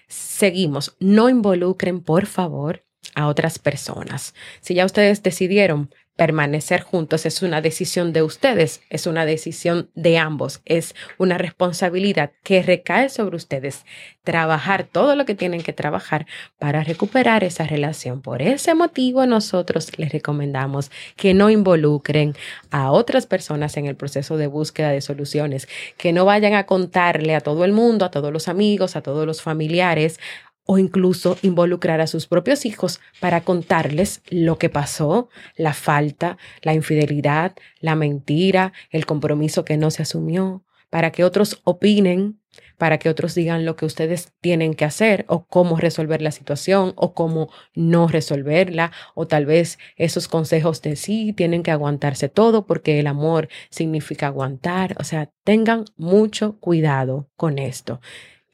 Seguimos, 0.08 0.96
no 1.00 1.28
involucren 1.28 2.00
por 2.00 2.26
favor 2.26 2.84
a 3.14 3.28
otras 3.28 3.58
personas. 3.58 4.34
Si 4.60 4.74
ya 4.74 4.84
ustedes 4.84 5.22
decidieron 5.22 5.90
permanecer 6.16 6.82
juntos, 6.82 7.26
es 7.26 7.42
una 7.42 7.60
decisión 7.60 8.12
de 8.12 8.22
ustedes, 8.22 8.82
es 8.88 9.06
una 9.06 9.26
decisión 9.26 9.90
de 9.94 10.18
ambos, 10.18 10.62
es 10.64 10.94
una 11.18 11.38
responsabilidad 11.38 12.30
que 12.44 12.62
recae 12.62 13.08
sobre 13.08 13.36
ustedes. 13.36 13.84
Trabajar 14.22 14.84
todo 14.84 15.16
lo 15.16 15.24
que 15.24 15.34
tienen 15.34 15.62
que 15.62 15.72
trabajar 15.72 16.26
para 16.58 16.84
recuperar 16.84 17.42
esa 17.42 17.64
relación. 17.64 18.22
Por 18.22 18.42
ese 18.42 18.74
motivo 18.74 19.26
nosotros 19.26 19.98
les 19.98 20.12
recomendamos 20.12 20.90
que 21.16 21.34
no 21.34 21.50
involucren 21.50 22.34
a 22.70 22.92
otras 22.92 23.26
personas 23.26 23.76
en 23.76 23.86
el 23.86 23.96
proceso 23.96 24.36
de 24.36 24.46
búsqueda 24.46 24.90
de 24.90 25.00
soluciones, 25.00 25.68
que 25.98 26.12
no 26.12 26.24
vayan 26.24 26.54
a 26.54 26.66
contarle 26.66 27.34
a 27.34 27.40
todo 27.40 27.64
el 27.64 27.72
mundo, 27.72 28.04
a 28.04 28.10
todos 28.10 28.32
los 28.32 28.48
amigos, 28.48 28.94
a 28.94 29.02
todos 29.02 29.26
los 29.26 29.42
familiares 29.42 30.20
o 30.66 30.78
incluso 30.78 31.36
involucrar 31.42 32.00
a 32.00 32.06
sus 32.06 32.26
propios 32.26 32.64
hijos 32.64 33.00
para 33.20 33.42
contarles 33.42 34.22
lo 34.30 34.58
que 34.58 34.70
pasó, 34.70 35.28
la 35.56 35.74
falta, 35.74 36.38
la 36.62 36.74
infidelidad, 36.74 37.54
la 37.80 37.94
mentira, 37.94 38.72
el 38.90 39.06
compromiso 39.06 39.64
que 39.64 39.76
no 39.76 39.90
se 39.90 40.02
asumió, 40.02 40.64
para 40.90 41.10
que 41.10 41.24
otros 41.24 41.60
opinen, 41.64 42.38
para 42.78 42.98
que 42.98 43.08
otros 43.08 43.34
digan 43.34 43.64
lo 43.64 43.76
que 43.76 43.84
ustedes 43.84 44.32
tienen 44.40 44.74
que 44.74 44.84
hacer 44.84 45.24
o 45.28 45.44
cómo 45.44 45.76
resolver 45.76 46.22
la 46.22 46.30
situación 46.30 46.92
o 46.96 47.14
cómo 47.14 47.50
no 47.74 48.08
resolverla 48.08 48.92
o 49.14 49.26
tal 49.26 49.46
vez 49.46 49.78
esos 49.96 50.28
consejos 50.28 50.82
de 50.82 50.96
sí 50.96 51.32
tienen 51.32 51.62
que 51.62 51.70
aguantarse 51.70 52.28
todo 52.28 52.66
porque 52.66 53.00
el 53.00 53.06
amor 53.06 53.48
significa 53.70 54.28
aguantar, 54.28 54.94
o 54.98 55.04
sea, 55.04 55.30
tengan 55.44 55.84
mucho 55.96 56.58
cuidado 56.60 57.28
con 57.36 57.58
esto. 57.58 58.00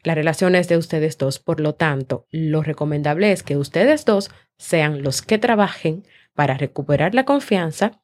La 0.03 0.15
relación 0.15 0.55
es 0.55 0.69
de 0.69 0.77
ustedes 0.77 1.19
dos, 1.19 1.39
por 1.39 1.61
lo 1.61 1.75
tanto, 1.75 2.27
lo 2.31 2.63
recomendable 2.63 3.33
es 3.33 3.43
que 3.43 3.57
ustedes 3.57 4.05
dos 4.05 4.31
sean 4.57 5.03
los 5.03 5.23
que 5.23 5.39
trabajen 5.39 6.05
para 6.35 6.57
recuperar 6.57 7.15
la 7.15 7.25
confianza, 7.25 8.01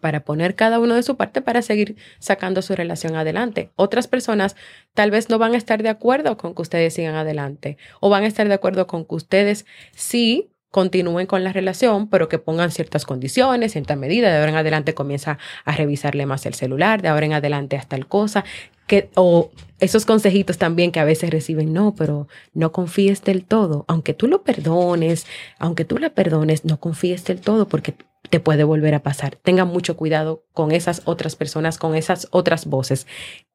para 0.00 0.24
poner 0.24 0.54
cada 0.54 0.80
uno 0.80 0.94
de 0.94 1.02
su 1.02 1.16
parte 1.16 1.42
para 1.42 1.62
seguir 1.62 1.96
sacando 2.18 2.60
su 2.60 2.74
relación 2.74 3.16
adelante. 3.16 3.70
Otras 3.76 4.08
personas 4.08 4.56
tal 4.94 5.10
vez 5.10 5.30
no 5.30 5.38
van 5.38 5.54
a 5.54 5.56
estar 5.56 5.82
de 5.82 5.88
acuerdo 5.88 6.36
con 6.36 6.54
que 6.54 6.62
ustedes 6.62 6.94
sigan 6.94 7.14
adelante 7.14 7.76
o 8.00 8.10
van 8.10 8.24
a 8.24 8.26
estar 8.26 8.48
de 8.48 8.54
acuerdo 8.54 8.86
con 8.86 9.04
que 9.04 9.14
ustedes 9.14 9.64
sí 9.92 10.52
continúen 10.72 11.26
con 11.26 11.44
la 11.44 11.52
relación, 11.52 12.08
pero 12.08 12.28
que 12.28 12.38
pongan 12.38 12.72
ciertas 12.72 13.04
condiciones, 13.04 13.72
cierta 13.72 13.94
medida. 13.94 14.30
De 14.30 14.38
ahora 14.38 14.50
en 14.50 14.56
adelante 14.56 14.94
comienza 14.94 15.38
a 15.64 15.72
revisarle 15.76 16.26
más 16.26 16.46
el 16.46 16.54
celular, 16.54 17.02
de 17.02 17.08
ahora 17.08 17.26
en 17.26 17.34
adelante 17.34 17.76
hasta 17.76 17.96
tal 17.96 18.08
cosa. 18.08 18.44
Que, 18.92 19.08
o 19.14 19.50
esos 19.80 20.04
consejitos 20.04 20.58
también 20.58 20.92
que 20.92 21.00
a 21.00 21.04
veces 21.06 21.30
reciben, 21.30 21.72
no, 21.72 21.94
pero 21.94 22.28
no 22.52 22.72
confíes 22.72 23.24
del 23.24 23.42
todo. 23.42 23.86
Aunque 23.88 24.12
tú 24.12 24.28
lo 24.28 24.42
perdones, 24.42 25.26
aunque 25.58 25.86
tú 25.86 25.96
la 25.96 26.10
perdones, 26.10 26.66
no 26.66 26.78
confíes 26.78 27.24
del 27.24 27.40
todo 27.40 27.66
porque 27.68 27.94
te 28.28 28.38
puede 28.38 28.64
volver 28.64 28.94
a 28.94 29.02
pasar. 29.02 29.36
Tengan 29.36 29.68
mucho 29.68 29.96
cuidado 29.96 30.44
con 30.52 30.72
esas 30.72 31.00
otras 31.06 31.36
personas, 31.36 31.78
con 31.78 31.94
esas 31.94 32.28
otras 32.32 32.66
voces 32.66 33.06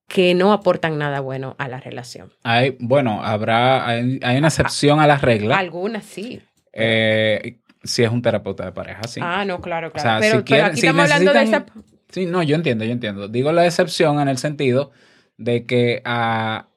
que 0.08 0.34
no 0.34 0.54
aportan 0.54 0.97
nada 0.97 1.19
bueno 1.19 1.56
a 1.60 1.67
la 1.67 1.80
relación. 1.80 2.34
Hay, 2.41 2.76
bueno, 2.80 3.21
habrá, 3.23 3.88
hay, 3.88 4.19
hay 4.23 4.38
una 4.39 4.47
excepción 4.47 5.00
a 5.00 5.06
la 5.06 5.19
regla. 5.19 5.56
Algunas 5.60 6.04
sí. 6.04 6.41
eh, 6.73 7.60
si 7.84 8.04
es 8.04 8.10
un 8.10 8.23
terapeuta 8.23 8.65
de 8.65 8.71
pareja, 8.71 9.04
sí. 9.08 9.19
Ah, 9.23 9.45
no, 9.45 9.62
claro, 9.62 9.89
O 9.89 9.91
claro. 9.91 10.10
sea, 10.10 10.19
pero, 10.19 10.38
si 10.39 10.43
pero 10.43 10.45
quieren- 10.45 10.65
aquí 10.71 10.82
si 10.82 10.88
estamos 10.88 11.12
hablando 11.12 11.32
de 11.34 11.43
esa... 11.43 11.65
Sí, 12.10 12.26
no, 12.26 12.41
yo 12.41 12.56
entiendo, 12.56 12.86
yo 12.86 12.91
entiendo. 12.91 13.28
Digo 13.28 13.52
la 13.52 13.67
excepción 13.67 14.19
en 14.19 14.30
el 14.30 14.39
sentido 14.39 14.91
de 15.38 15.65
que 15.65 16.02
ah, 16.06 16.67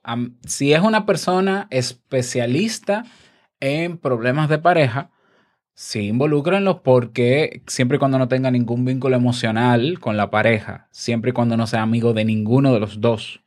si 0.46 0.72
es 0.72 0.80
una 0.80 1.06
persona 1.06 1.66
especialista 1.70 3.04
en 3.60 3.98
problemas 3.98 4.48
de 4.48 4.58
pareja, 4.58 5.10
sí 5.74 6.08
involúcrenlos 6.08 6.80
porque 6.80 7.62
siempre 7.66 7.96
y 7.96 7.98
cuando 7.98 8.18
no 8.18 8.28
tenga 8.28 8.50
ningún 8.50 8.84
vínculo 8.84 9.16
emocional 9.16 9.98
con 9.98 10.16
la 10.16 10.30
pareja, 10.30 10.88
siempre 10.90 11.30
y 11.30 11.32
cuando 11.32 11.56
no 11.56 11.66
sea 11.66 11.82
amigo 11.82 12.12
de 12.12 12.24
ninguno 12.24 12.72
de 12.72 12.80
los 12.80 13.00
dos, 13.00 13.42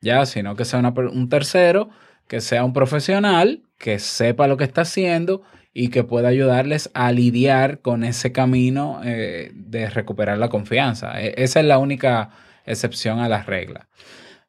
ya, 0.00 0.26
sino 0.26 0.54
que 0.54 0.64
sea 0.64 0.80
un 0.80 1.28
tercero, 1.28 1.90
que 2.28 2.40
sea 2.40 2.64
un 2.64 2.72
profesional, 2.72 3.62
que 3.78 3.98
sepa 3.98 4.46
lo 4.46 4.56
que 4.56 4.64
está 4.64 4.82
haciendo 4.82 5.42
y 5.72 5.88
que 5.88 6.04
pueda 6.04 6.28
ayudarles 6.28 6.90
a 6.94 7.12
lidiar 7.12 7.80
con 7.80 8.04
ese 8.04 8.32
camino 8.32 9.00
eh, 9.04 9.50
de 9.54 9.88
recuperar 9.90 10.38
la 10.38 10.48
confianza. 10.48 11.20
E- 11.20 11.34
esa 11.38 11.60
es 11.60 11.66
la 11.66 11.78
única 11.78 12.30
excepción 12.66 13.20
a 13.20 13.28
la 13.28 13.42
regla. 13.42 13.88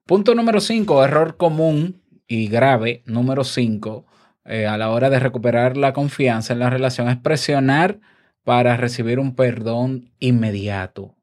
Punto 0.09 0.33
número 0.33 0.59
5, 0.59 1.03
error 1.03 1.37
común 1.37 2.01
y 2.27 2.47
grave, 2.47 3.03
número 3.05 3.43
5, 3.43 4.07
a 4.43 4.75
la 4.75 4.89
hora 4.89 5.11
de 5.11 5.19
recuperar 5.19 5.77
la 5.77 5.93
confianza 5.93 6.51
en 6.51 6.57
la 6.57 6.71
relación 6.71 7.09
es 7.09 7.17
presionar 7.17 7.99
para 8.43 8.75
recibir 8.75 9.19
un 9.19 9.35
perdón 9.35 10.09
inmediato. 10.17 11.15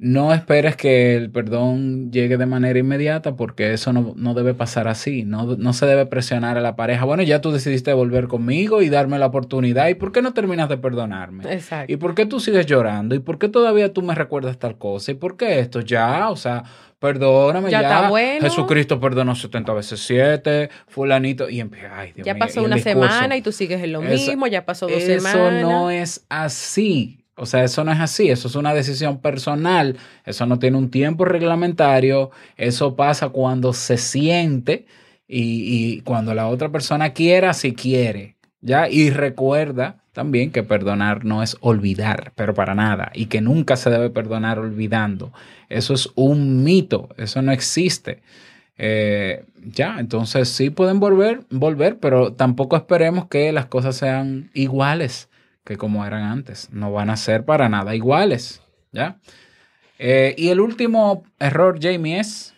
No 0.00 0.32
esperes 0.32 0.76
que 0.76 1.16
el 1.16 1.32
perdón 1.32 2.12
llegue 2.12 2.36
de 2.36 2.46
manera 2.46 2.78
inmediata 2.78 3.34
porque 3.34 3.72
eso 3.72 3.92
no, 3.92 4.12
no 4.14 4.34
debe 4.34 4.54
pasar 4.54 4.86
así. 4.86 5.24
No, 5.24 5.56
no 5.56 5.72
se 5.72 5.86
debe 5.86 6.06
presionar 6.06 6.56
a 6.56 6.60
la 6.60 6.76
pareja. 6.76 7.04
Bueno, 7.04 7.24
ya 7.24 7.40
tú 7.40 7.50
decidiste 7.50 7.92
volver 7.94 8.28
conmigo 8.28 8.80
y 8.80 8.90
darme 8.90 9.18
la 9.18 9.26
oportunidad. 9.26 9.88
¿Y 9.88 9.94
por 9.94 10.12
qué 10.12 10.22
no 10.22 10.34
terminas 10.34 10.68
de 10.68 10.76
perdonarme? 10.76 11.52
Exacto. 11.52 11.92
¿Y 11.92 11.96
por 11.96 12.14
qué 12.14 12.26
tú 12.26 12.38
sigues 12.38 12.66
llorando? 12.66 13.16
¿Y 13.16 13.18
por 13.18 13.40
qué 13.40 13.48
todavía 13.48 13.92
tú 13.92 14.02
me 14.02 14.14
recuerdas 14.14 14.56
tal 14.58 14.78
cosa? 14.78 15.10
¿Y 15.10 15.14
por 15.14 15.36
qué 15.36 15.58
esto? 15.58 15.80
Ya, 15.80 16.30
o 16.30 16.36
sea, 16.36 16.62
perdóname 16.98 17.70
Ya 17.70 17.82
ya. 17.82 17.88
está 17.94 18.08
bueno. 18.10 18.40
Jesucristo 18.42 19.00
perdonó 19.00 19.34
70 19.34 19.72
veces 19.72 20.00
7, 20.00 20.68
fulanito. 20.86 21.48
Y 21.48 21.60
empieza, 21.60 21.98
ay, 21.98 22.12
Dios 22.12 22.26
ya 22.26 22.34
pasó 22.36 22.60
y 22.62 22.64
una 22.64 22.78
semana 22.78 23.36
y 23.36 23.42
tú 23.42 23.52
sigues 23.52 23.82
en 23.82 23.92
lo 23.92 24.02
Eso- 24.02 24.30
mismo, 24.30 24.46
ya 24.46 24.64
pasó 24.64 24.86
dos 24.86 25.00
Eso 25.02 25.26
semanas. 25.26 25.62
no 25.62 25.90
es 25.90 26.24
así. 26.28 27.24
O 27.40 27.46
sea, 27.46 27.62
eso 27.62 27.84
no 27.84 27.92
es 27.92 28.00
así. 28.00 28.30
Eso 28.30 28.48
es 28.48 28.56
una 28.56 28.74
decisión 28.74 29.20
personal. 29.20 29.96
Eso 30.24 30.44
no 30.46 30.58
tiene 30.58 30.76
un 30.76 30.90
tiempo 30.90 31.24
reglamentario. 31.24 32.30
Eso 32.56 32.96
pasa 32.96 33.28
cuando 33.28 33.72
se 33.72 33.96
siente 33.96 34.86
y, 35.28 35.94
y 35.98 36.00
cuando 36.00 36.34
la 36.34 36.48
otra 36.48 36.70
persona 36.70 37.12
quiera, 37.12 37.52
si 37.54 37.74
quiere. 37.74 38.36
¿Ya? 38.60 38.88
Y 38.88 39.10
recuerda 39.10 40.02
también 40.18 40.50
que 40.50 40.64
perdonar 40.64 41.24
no 41.24 41.44
es 41.44 41.56
olvidar, 41.60 42.32
pero 42.34 42.52
para 42.52 42.74
nada. 42.74 43.12
Y 43.14 43.26
que 43.26 43.40
nunca 43.40 43.76
se 43.76 43.88
debe 43.88 44.10
perdonar 44.10 44.58
olvidando. 44.58 45.32
Eso 45.68 45.94
es 45.94 46.10
un 46.16 46.64
mito. 46.64 47.10
Eso 47.16 47.40
no 47.40 47.52
existe. 47.52 48.20
Eh, 48.78 49.44
ya, 49.62 50.00
entonces 50.00 50.48
sí 50.48 50.70
pueden 50.70 50.98
volver, 50.98 51.42
volver, 51.50 51.98
pero 52.00 52.32
tampoco 52.32 52.74
esperemos 52.76 53.28
que 53.28 53.52
las 53.52 53.66
cosas 53.66 53.94
sean 53.94 54.50
iguales 54.54 55.28
que 55.62 55.76
como 55.76 56.04
eran 56.04 56.24
antes. 56.24 56.68
No 56.72 56.90
van 56.90 57.10
a 57.10 57.16
ser 57.16 57.44
para 57.44 57.68
nada 57.68 57.94
iguales. 57.94 58.60
¿Ya? 58.90 59.18
Eh, 60.00 60.34
y 60.36 60.48
el 60.48 60.58
último 60.58 61.22
error, 61.38 61.78
Jamie, 61.80 62.18
es. 62.18 62.56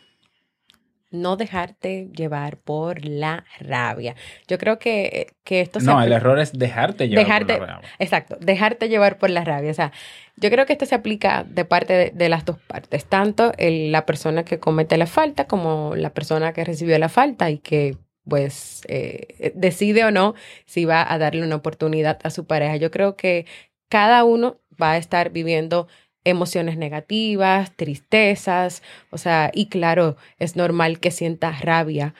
No 1.10 1.36
dejarte 1.36 2.08
llevar 2.14 2.58
por 2.58 3.04
la 3.04 3.44
rabia. 3.58 4.14
Yo 4.46 4.58
creo 4.58 4.78
que, 4.78 5.28
que 5.44 5.60
esto 5.60 5.80
se 5.80 5.86
No, 5.86 6.00
el 6.02 6.12
error 6.12 6.38
es 6.38 6.52
dejarte 6.56 7.08
llevar. 7.08 7.26
por 7.46 7.58
la 7.58 7.66
rabia. 7.66 7.88
Exacto, 7.98 8.36
dejarte 8.40 8.88
llevar 8.88 9.18
por 9.18 9.30
la 9.30 9.44
rabia. 9.44 9.70
O 9.70 9.74
sea, 9.74 9.90
yo 10.36 10.50
creo 10.50 10.66
que 10.66 10.72
esto 10.74 10.86
se 10.86 10.94
aplica 10.94 11.44
de 11.44 11.64
parte 11.64 11.92
de, 11.94 12.10
de 12.10 12.28
las 12.28 12.44
dos 12.44 12.58
partes, 12.58 13.04
tanto 13.06 13.52
el- 13.58 13.90
la 13.90 14.06
persona 14.06 14.44
que 14.44 14.60
comete 14.60 14.96
la 14.96 15.06
falta 15.06 15.46
como 15.46 15.94
la 15.96 16.10
persona 16.14 16.52
que 16.52 16.64
recibió 16.64 16.96
la 16.98 17.08
falta 17.08 17.50
y 17.50 17.58
que 17.58 17.96
pues 18.28 18.82
eh, 18.86 19.50
decide 19.56 20.04
o 20.04 20.10
no 20.12 20.34
si 20.66 20.84
va 20.84 21.10
a 21.12 21.18
darle 21.18 21.42
una 21.42 21.56
oportunidad 21.56 22.18
a 22.22 22.30
su 22.30 22.46
pareja. 22.46 22.76
Yo 22.76 22.90
creo 22.92 23.16
que 23.16 23.46
cada 23.88 24.22
uno 24.24 24.60
va 24.80 24.92
a 24.92 24.96
estar 24.98 25.30
viviendo 25.30 25.88
emociones 26.24 26.76
negativas, 26.76 27.74
tristezas, 27.76 28.82
o 29.10 29.18
sea, 29.18 29.50
y 29.54 29.66
claro, 29.66 30.16
es 30.38 30.56
normal 30.56 31.00
que 31.00 31.10
sienta 31.10 31.52
rabia 31.52 32.14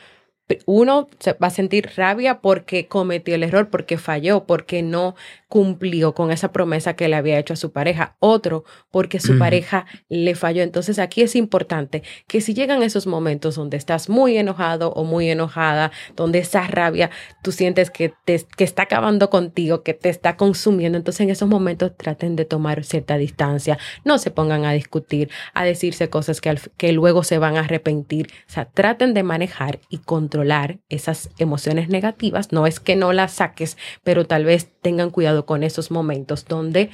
uno 0.66 1.08
se 1.18 1.32
va 1.34 1.48
a 1.48 1.50
sentir 1.50 1.90
rabia 1.96 2.40
porque 2.40 2.86
cometió 2.86 3.34
el 3.34 3.42
error, 3.42 3.70
porque 3.70 3.98
falló, 3.98 4.44
porque 4.44 4.82
no 4.82 5.14
cumplió 5.48 6.14
con 6.14 6.30
esa 6.30 6.52
promesa 6.52 6.94
que 6.94 7.08
le 7.08 7.16
había 7.16 7.38
hecho 7.38 7.54
a 7.54 7.56
su 7.56 7.72
pareja. 7.72 8.16
Otro, 8.20 8.64
porque 8.90 9.20
su 9.20 9.38
pareja 9.38 9.86
le 10.08 10.34
falló. 10.34 10.62
Entonces 10.62 10.98
aquí 10.98 11.22
es 11.22 11.34
importante 11.34 12.02
que 12.26 12.40
si 12.40 12.54
llegan 12.54 12.82
esos 12.82 13.06
momentos 13.06 13.56
donde 13.56 13.76
estás 13.76 14.08
muy 14.08 14.36
enojado 14.36 14.92
o 14.92 15.04
muy 15.04 15.28
enojada, 15.28 15.90
donde 16.16 16.38
esa 16.38 16.66
rabia 16.66 17.10
tú 17.42 17.52
sientes 17.52 17.90
que, 17.90 18.12
te, 18.24 18.44
que 18.56 18.64
está 18.64 18.82
acabando 18.82 19.28
contigo, 19.28 19.82
que 19.82 19.94
te 19.94 20.08
está 20.08 20.36
consumiendo, 20.36 20.98
entonces 20.98 21.22
en 21.22 21.30
esos 21.30 21.48
momentos 21.48 21.96
traten 21.96 22.36
de 22.36 22.44
tomar 22.44 22.84
cierta 22.84 23.16
distancia. 23.16 23.78
No 24.04 24.18
se 24.18 24.30
pongan 24.30 24.64
a 24.64 24.72
discutir, 24.72 25.30
a 25.52 25.64
decirse 25.64 26.08
cosas 26.10 26.40
que, 26.40 26.56
que 26.76 26.92
luego 26.92 27.24
se 27.24 27.38
van 27.38 27.56
a 27.56 27.60
arrepentir. 27.60 28.28
O 28.48 28.52
sea, 28.52 28.66
traten 28.66 29.14
de 29.14 29.22
manejar 29.22 29.80
y 29.88 29.98
controlar 29.98 30.39
esas 30.88 31.31
emociones 31.38 31.88
negativas. 31.88 32.53
No 32.53 32.66
es 32.66 32.81
que 32.81 32.96
no 32.96 33.12
las 33.12 33.33
saques, 33.33 33.76
pero 34.03 34.26
tal 34.26 34.44
vez 34.44 34.68
tengan 34.83 35.11
cuidado 35.11 35.46
con 35.46 35.62
esos 35.62 35.90
momentos 35.90 36.46
donde 36.46 36.90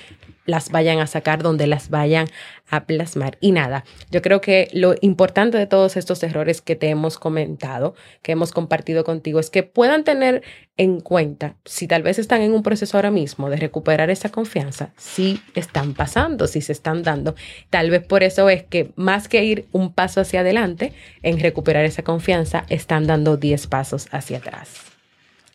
las 0.46 0.70
vayan 0.70 1.00
a 1.00 1.06
sacar, 1.06 1.42
donde 1.42 1.66
las 1.66 1.90
vayan 1.90 2.26
a 2.68 2.84
plasmar. 2.84 3.38
Y 3.40 3.52
nada, 3.52 3.84
yo 4.10 4.22
creo 4.22 4.40
que 4.40 4.68
lo 4.72 4.94
importante 5.00 5.58
de 5.58 5.66
todos 5.66 5.96
estos 5.96 6.22
errores 6.22 6.60
que 6.60 6.76
te 6.76 6.88
hemos 6.88 7.18
comentado, 7.18 7.94
que 8.22 8.32
hemos 8.32 8.52
compartido 8.52 9.04
contigo, 9.04 9.38
es 9.38 9.50
que 9.50 9.62
puedan 9.62 10.04
tener 10.04 10.42
en 10.76 11.00
cuenta, 11.00 11.56
si 11.64 11.86
tal 11.86 12.02
vez 12.02 12.18
están 12.18 12.42
en 12.42 12.52
un 12.52 12.62
proceso 12.62 12.96
ahora 12.96 13.10
mismo 13.10 13.48
de 13.48 13.56
recuperar 13.56 14.10
esa 14.10 14.30
confianza, 14.30 14.90
si 14.96 15.40
están 15.54 15.94
pasando, 15.94 16.46
si 16.46 16.60
se 16.60 16.72
están 16.72 17.02
dando. 17.02 17.34
Tal 17.70 17.90
vez 17.90 18.04
por 18.06 18.22
eso 18.22 18.48
es 18.50 18.62
que 18.64 18.92
más 18.96 19.28
que 19.28 19.44
ir 19.44 19.66
un 19.72 19.92
paso 19.92 20.20
hacia 20.20 20.40
adelante 20.40 20.92
en 21.22 21.40
recuperar 21.40 21.84
esa 21.84 22.02
confianza, 22.02 22.64
están 22.68 23.06
dando 23.06 23.36
10 23.36 23.66
pasos 23.68 24.08
hacia 24.10 24.38
atrás. 24.38 24.74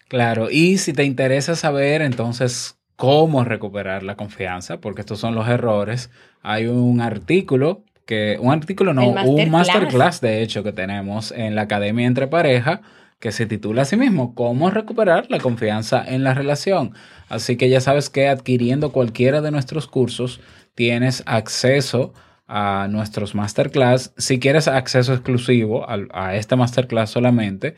Claro, 0.08 0.50
y 0.50 0.78
si 0.78 0.92
te 0.92 1.06
interesa 1.06 1.56
saber 1.56 2.02
entonces 2.02 2.81
cómo 3.02 3.44
recuperar 3.44 4.04
la 4.04 4.16
confianza, 4.16 4.80
porque 4.80 5.02
estos 5.02 5.18
son 5.18 5.34
los 5.34 5.48
errores. 5.48 6.12
Hay 6.44 6.68
un 6.68 7.02
artículo 7.02 7.84
que, 8.06 8.38
un 8.40 8.54
artículo 8.54 8.94
no, 8.94 9.10
un 9.10 9.50
masterclass 9.50 10.22
de 10.22 10.44
hecho 10.44 10.62
que 10.62 10.72
tenemos 10.72 11.32
en 11.32 11.56
la 11.56 11.64
Academia 11.64 12.06
Entre 12.06 12.28
Pareja 12.28 12.82
que 13.20 13.32
se 13.32 13.48
titula 13.48 13.82
así 13.82 13.98
mismo, 13.98 14.36
cómo 14.36 14.70
recuperar 14.70 15.26
la 15.32 15.40
confianza 15.40 16.04
en 16.08 16.24
la 16.24 16.36
relación. 16.36 16.94
Así 17.28 17.56
que 17.56 17.70
ya 17.70 17.82
sabes 17.82 18.12
que 18.12 18.30
adquiriendo 18.30 18.92
cualquiera 18.92 19.42
de 19.42 19.50
nuestros 19.50 19.88
cursos 19.88 20.40
tienes 20.76 21.24
acceso 21.26 22.14
a 22.48 22.88
nuestros 22.88 23.34
masterclass. 23.34 24.14
Si 24.18 24.40
quieres 24.40 24.68
acceso 24.68 25.14
exclusivo 25.14 25.90
a, 25.90 25.98
a 26.14 26.36
este 26.36 26.56
masterclass 26.56 27.10
solamente, 27.10 27.74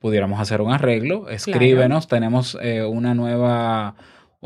pudiéramos 0.00 0.38
hacer 0.38 0.60
un 0.60 0.70
arreglo. 0.70 1.30
Escríbenos, 1.30 2.08
tenemos 2.08 2.58
eh, 2.60 2.84
una 2.84 3.14
nueva 3.14 3.96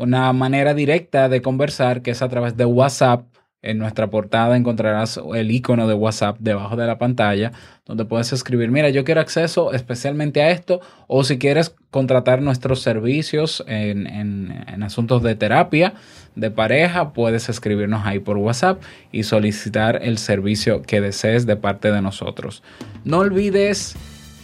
una 0.01 0.33
manera 0.33 0.73
directa 0.73 1.29
de 1.29 1.41
conversar 1.41 2.01
que 2.01 2.11
es 2.11 2.21
a 2.21 2.29
través 2.29 2.57
de 2.57 2.65
WhatsApp. 2.65 3.25
En 3.63 3.77
nuestra 3.77 4.09
portada 4.09 4.57
encontrarás 4.57 5.21
el 5.35 5.51
icono 5.51 5.87
de 5.87 5.93
WhatsApp 5.93 6.37
debajo 6.39 6.75
de 6.75 6.87
la 6.87 6.97
pantalla, 6.97 7.51
donde 7.85 8.05
puedes 8.05 8.33
escribir, 8.33 8.71
mira, 8.71 8.89
yo 8.89 9.03
quiero 9.03 9.21
acceso 9.21 9.71
especialmente 9.71 10.41
a 10.41 10.49
esto, 10.49 10.81
o 11.05 11.23
si 11.23 11.37
quieres 11.37 11.75
contratar 11.91 12.41
nuestros 12.41 12.81
servicios 12.81 13.63
en, 13.67 14.07
en 14.07 14.81
asuntos 14.81 15.21
de 15.21 15.35
terapia 15.35 15.93
de 16.35 16.49
pareja, 16.49 17.13
puedes 17.13 17.49
escribirnos 17.49 18.03
ahí 18.03 18.17
por 18.17 18.37
WhatsApp 18.37 18.81
y 19.11 19.23
solicitar 19.23 19.99
el 20.01 20.17
servicio 20.17 20.81
que 20.81 20.99
desees 20.99 21.45
de 21.45 21.55
parte 21.55 21.91
de 21.91 22.01
nosotros. 22.01 22.63
No 23.03 23.19
olvides 23.19 23.95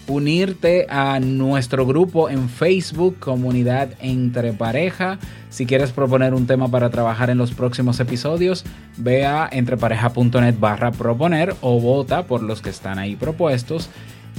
unirte 0.08 0.88
a 0.90 1.20
nuestro 1.20 1.86
grupo 1.86 2.30
en 2.30 2.50
Facebook, 2.50 3.20
Comunidad 3.20 3.90
Entre 4.00 4.54
Pareja. 4.54 5.20
Si 5.50 5.66
quieres 5.66 5.92
proponer 5.92 6.34
un 6.34 6.48
tema 6.48 6.70
para 6.70 6.90
trabajar 6.90 7.30
en 7.30 7.38
los 7.38 7.52
próximos 7.52 8.00
episodios, 8.00 8.66
ve 8.98 9.26
a 9.26 9.48
entrepareja.net 9.52 10.56
barra 10.60 10.92
proponer 10.92 11.56
o 11.62 11.80
vota 11.80 12.24
por 12.26 12.44
los 12.44 12.62
que 12.62 12.70
están 12.70 13.00
ahí 13.00 13.16
propuestos. 13.16 13.90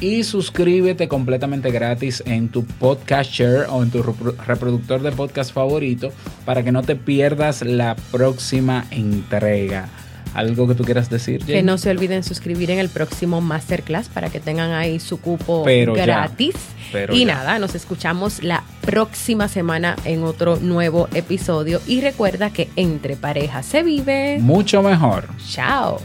Y 0.01 0.23
suscríbete 0.23 1.09
completamente 1.09 1.73
gratis 1.73 2.23
en 2.25 2.51
tu 2.51 2.65
podcatcher 2.65 3.67
o 3.69 3.83
en 3.83 3.91
tu 3.91 4.03
reproductor 4.47 5.03
de 5.03 5.11
podcast 5.11 5.53
favorito 5.53 6.13
para 6.45 6.63
que 6.63 6.71
no 6.71 6.83
te 6.83 6.95
pierdas 6.95 7.63
la 7.63 7.97
próxima 8.13 8.87
entrega. 8.93 9.89
¿Algo 10.35 10.69
que 10.69 10.75
tú 10.75 10.85
quieras 10.85 11.11
decir? 11.11 11.45
Que 11.45 11.63
no 11.63 11.79
se 11.79 11.91
olviden 11.91 12.23
suscribir 12.23 12.71
en 12.71 12.79
el 12.79 12.89
próximo 12.89 13.41
masterclass 13.41 14.09
para 14.09 14.31
que 14.31 14.41
tengan 14.41 14.73
ahí 14.73 15.01
su 15.01 15.21
cupo 15.21 15.65
gratis. 15.65 16.55
y 17.13 17.25
nada, 17.25 17.59
nos 17.59 17.75
escuchamos 17.75 18.43
la 18.43 18.63
próxima 18.83 19.49
semana 19.49 19.97
en 20.05 20.23
otro 20.23 20.57
nuevo 20.57 21.09
episodio. 21.15 21.81
Y 21.87 22.01
recuerda 22.01 22.51
que 22.51 22.69
entre 22.77 23.17
parejas 23.17 23.67
se 23.67 23.83
vive 23.83 24.39
mucho 24.41 24.83
mejor. 24.83 25.29
Chao. 25.49 26.01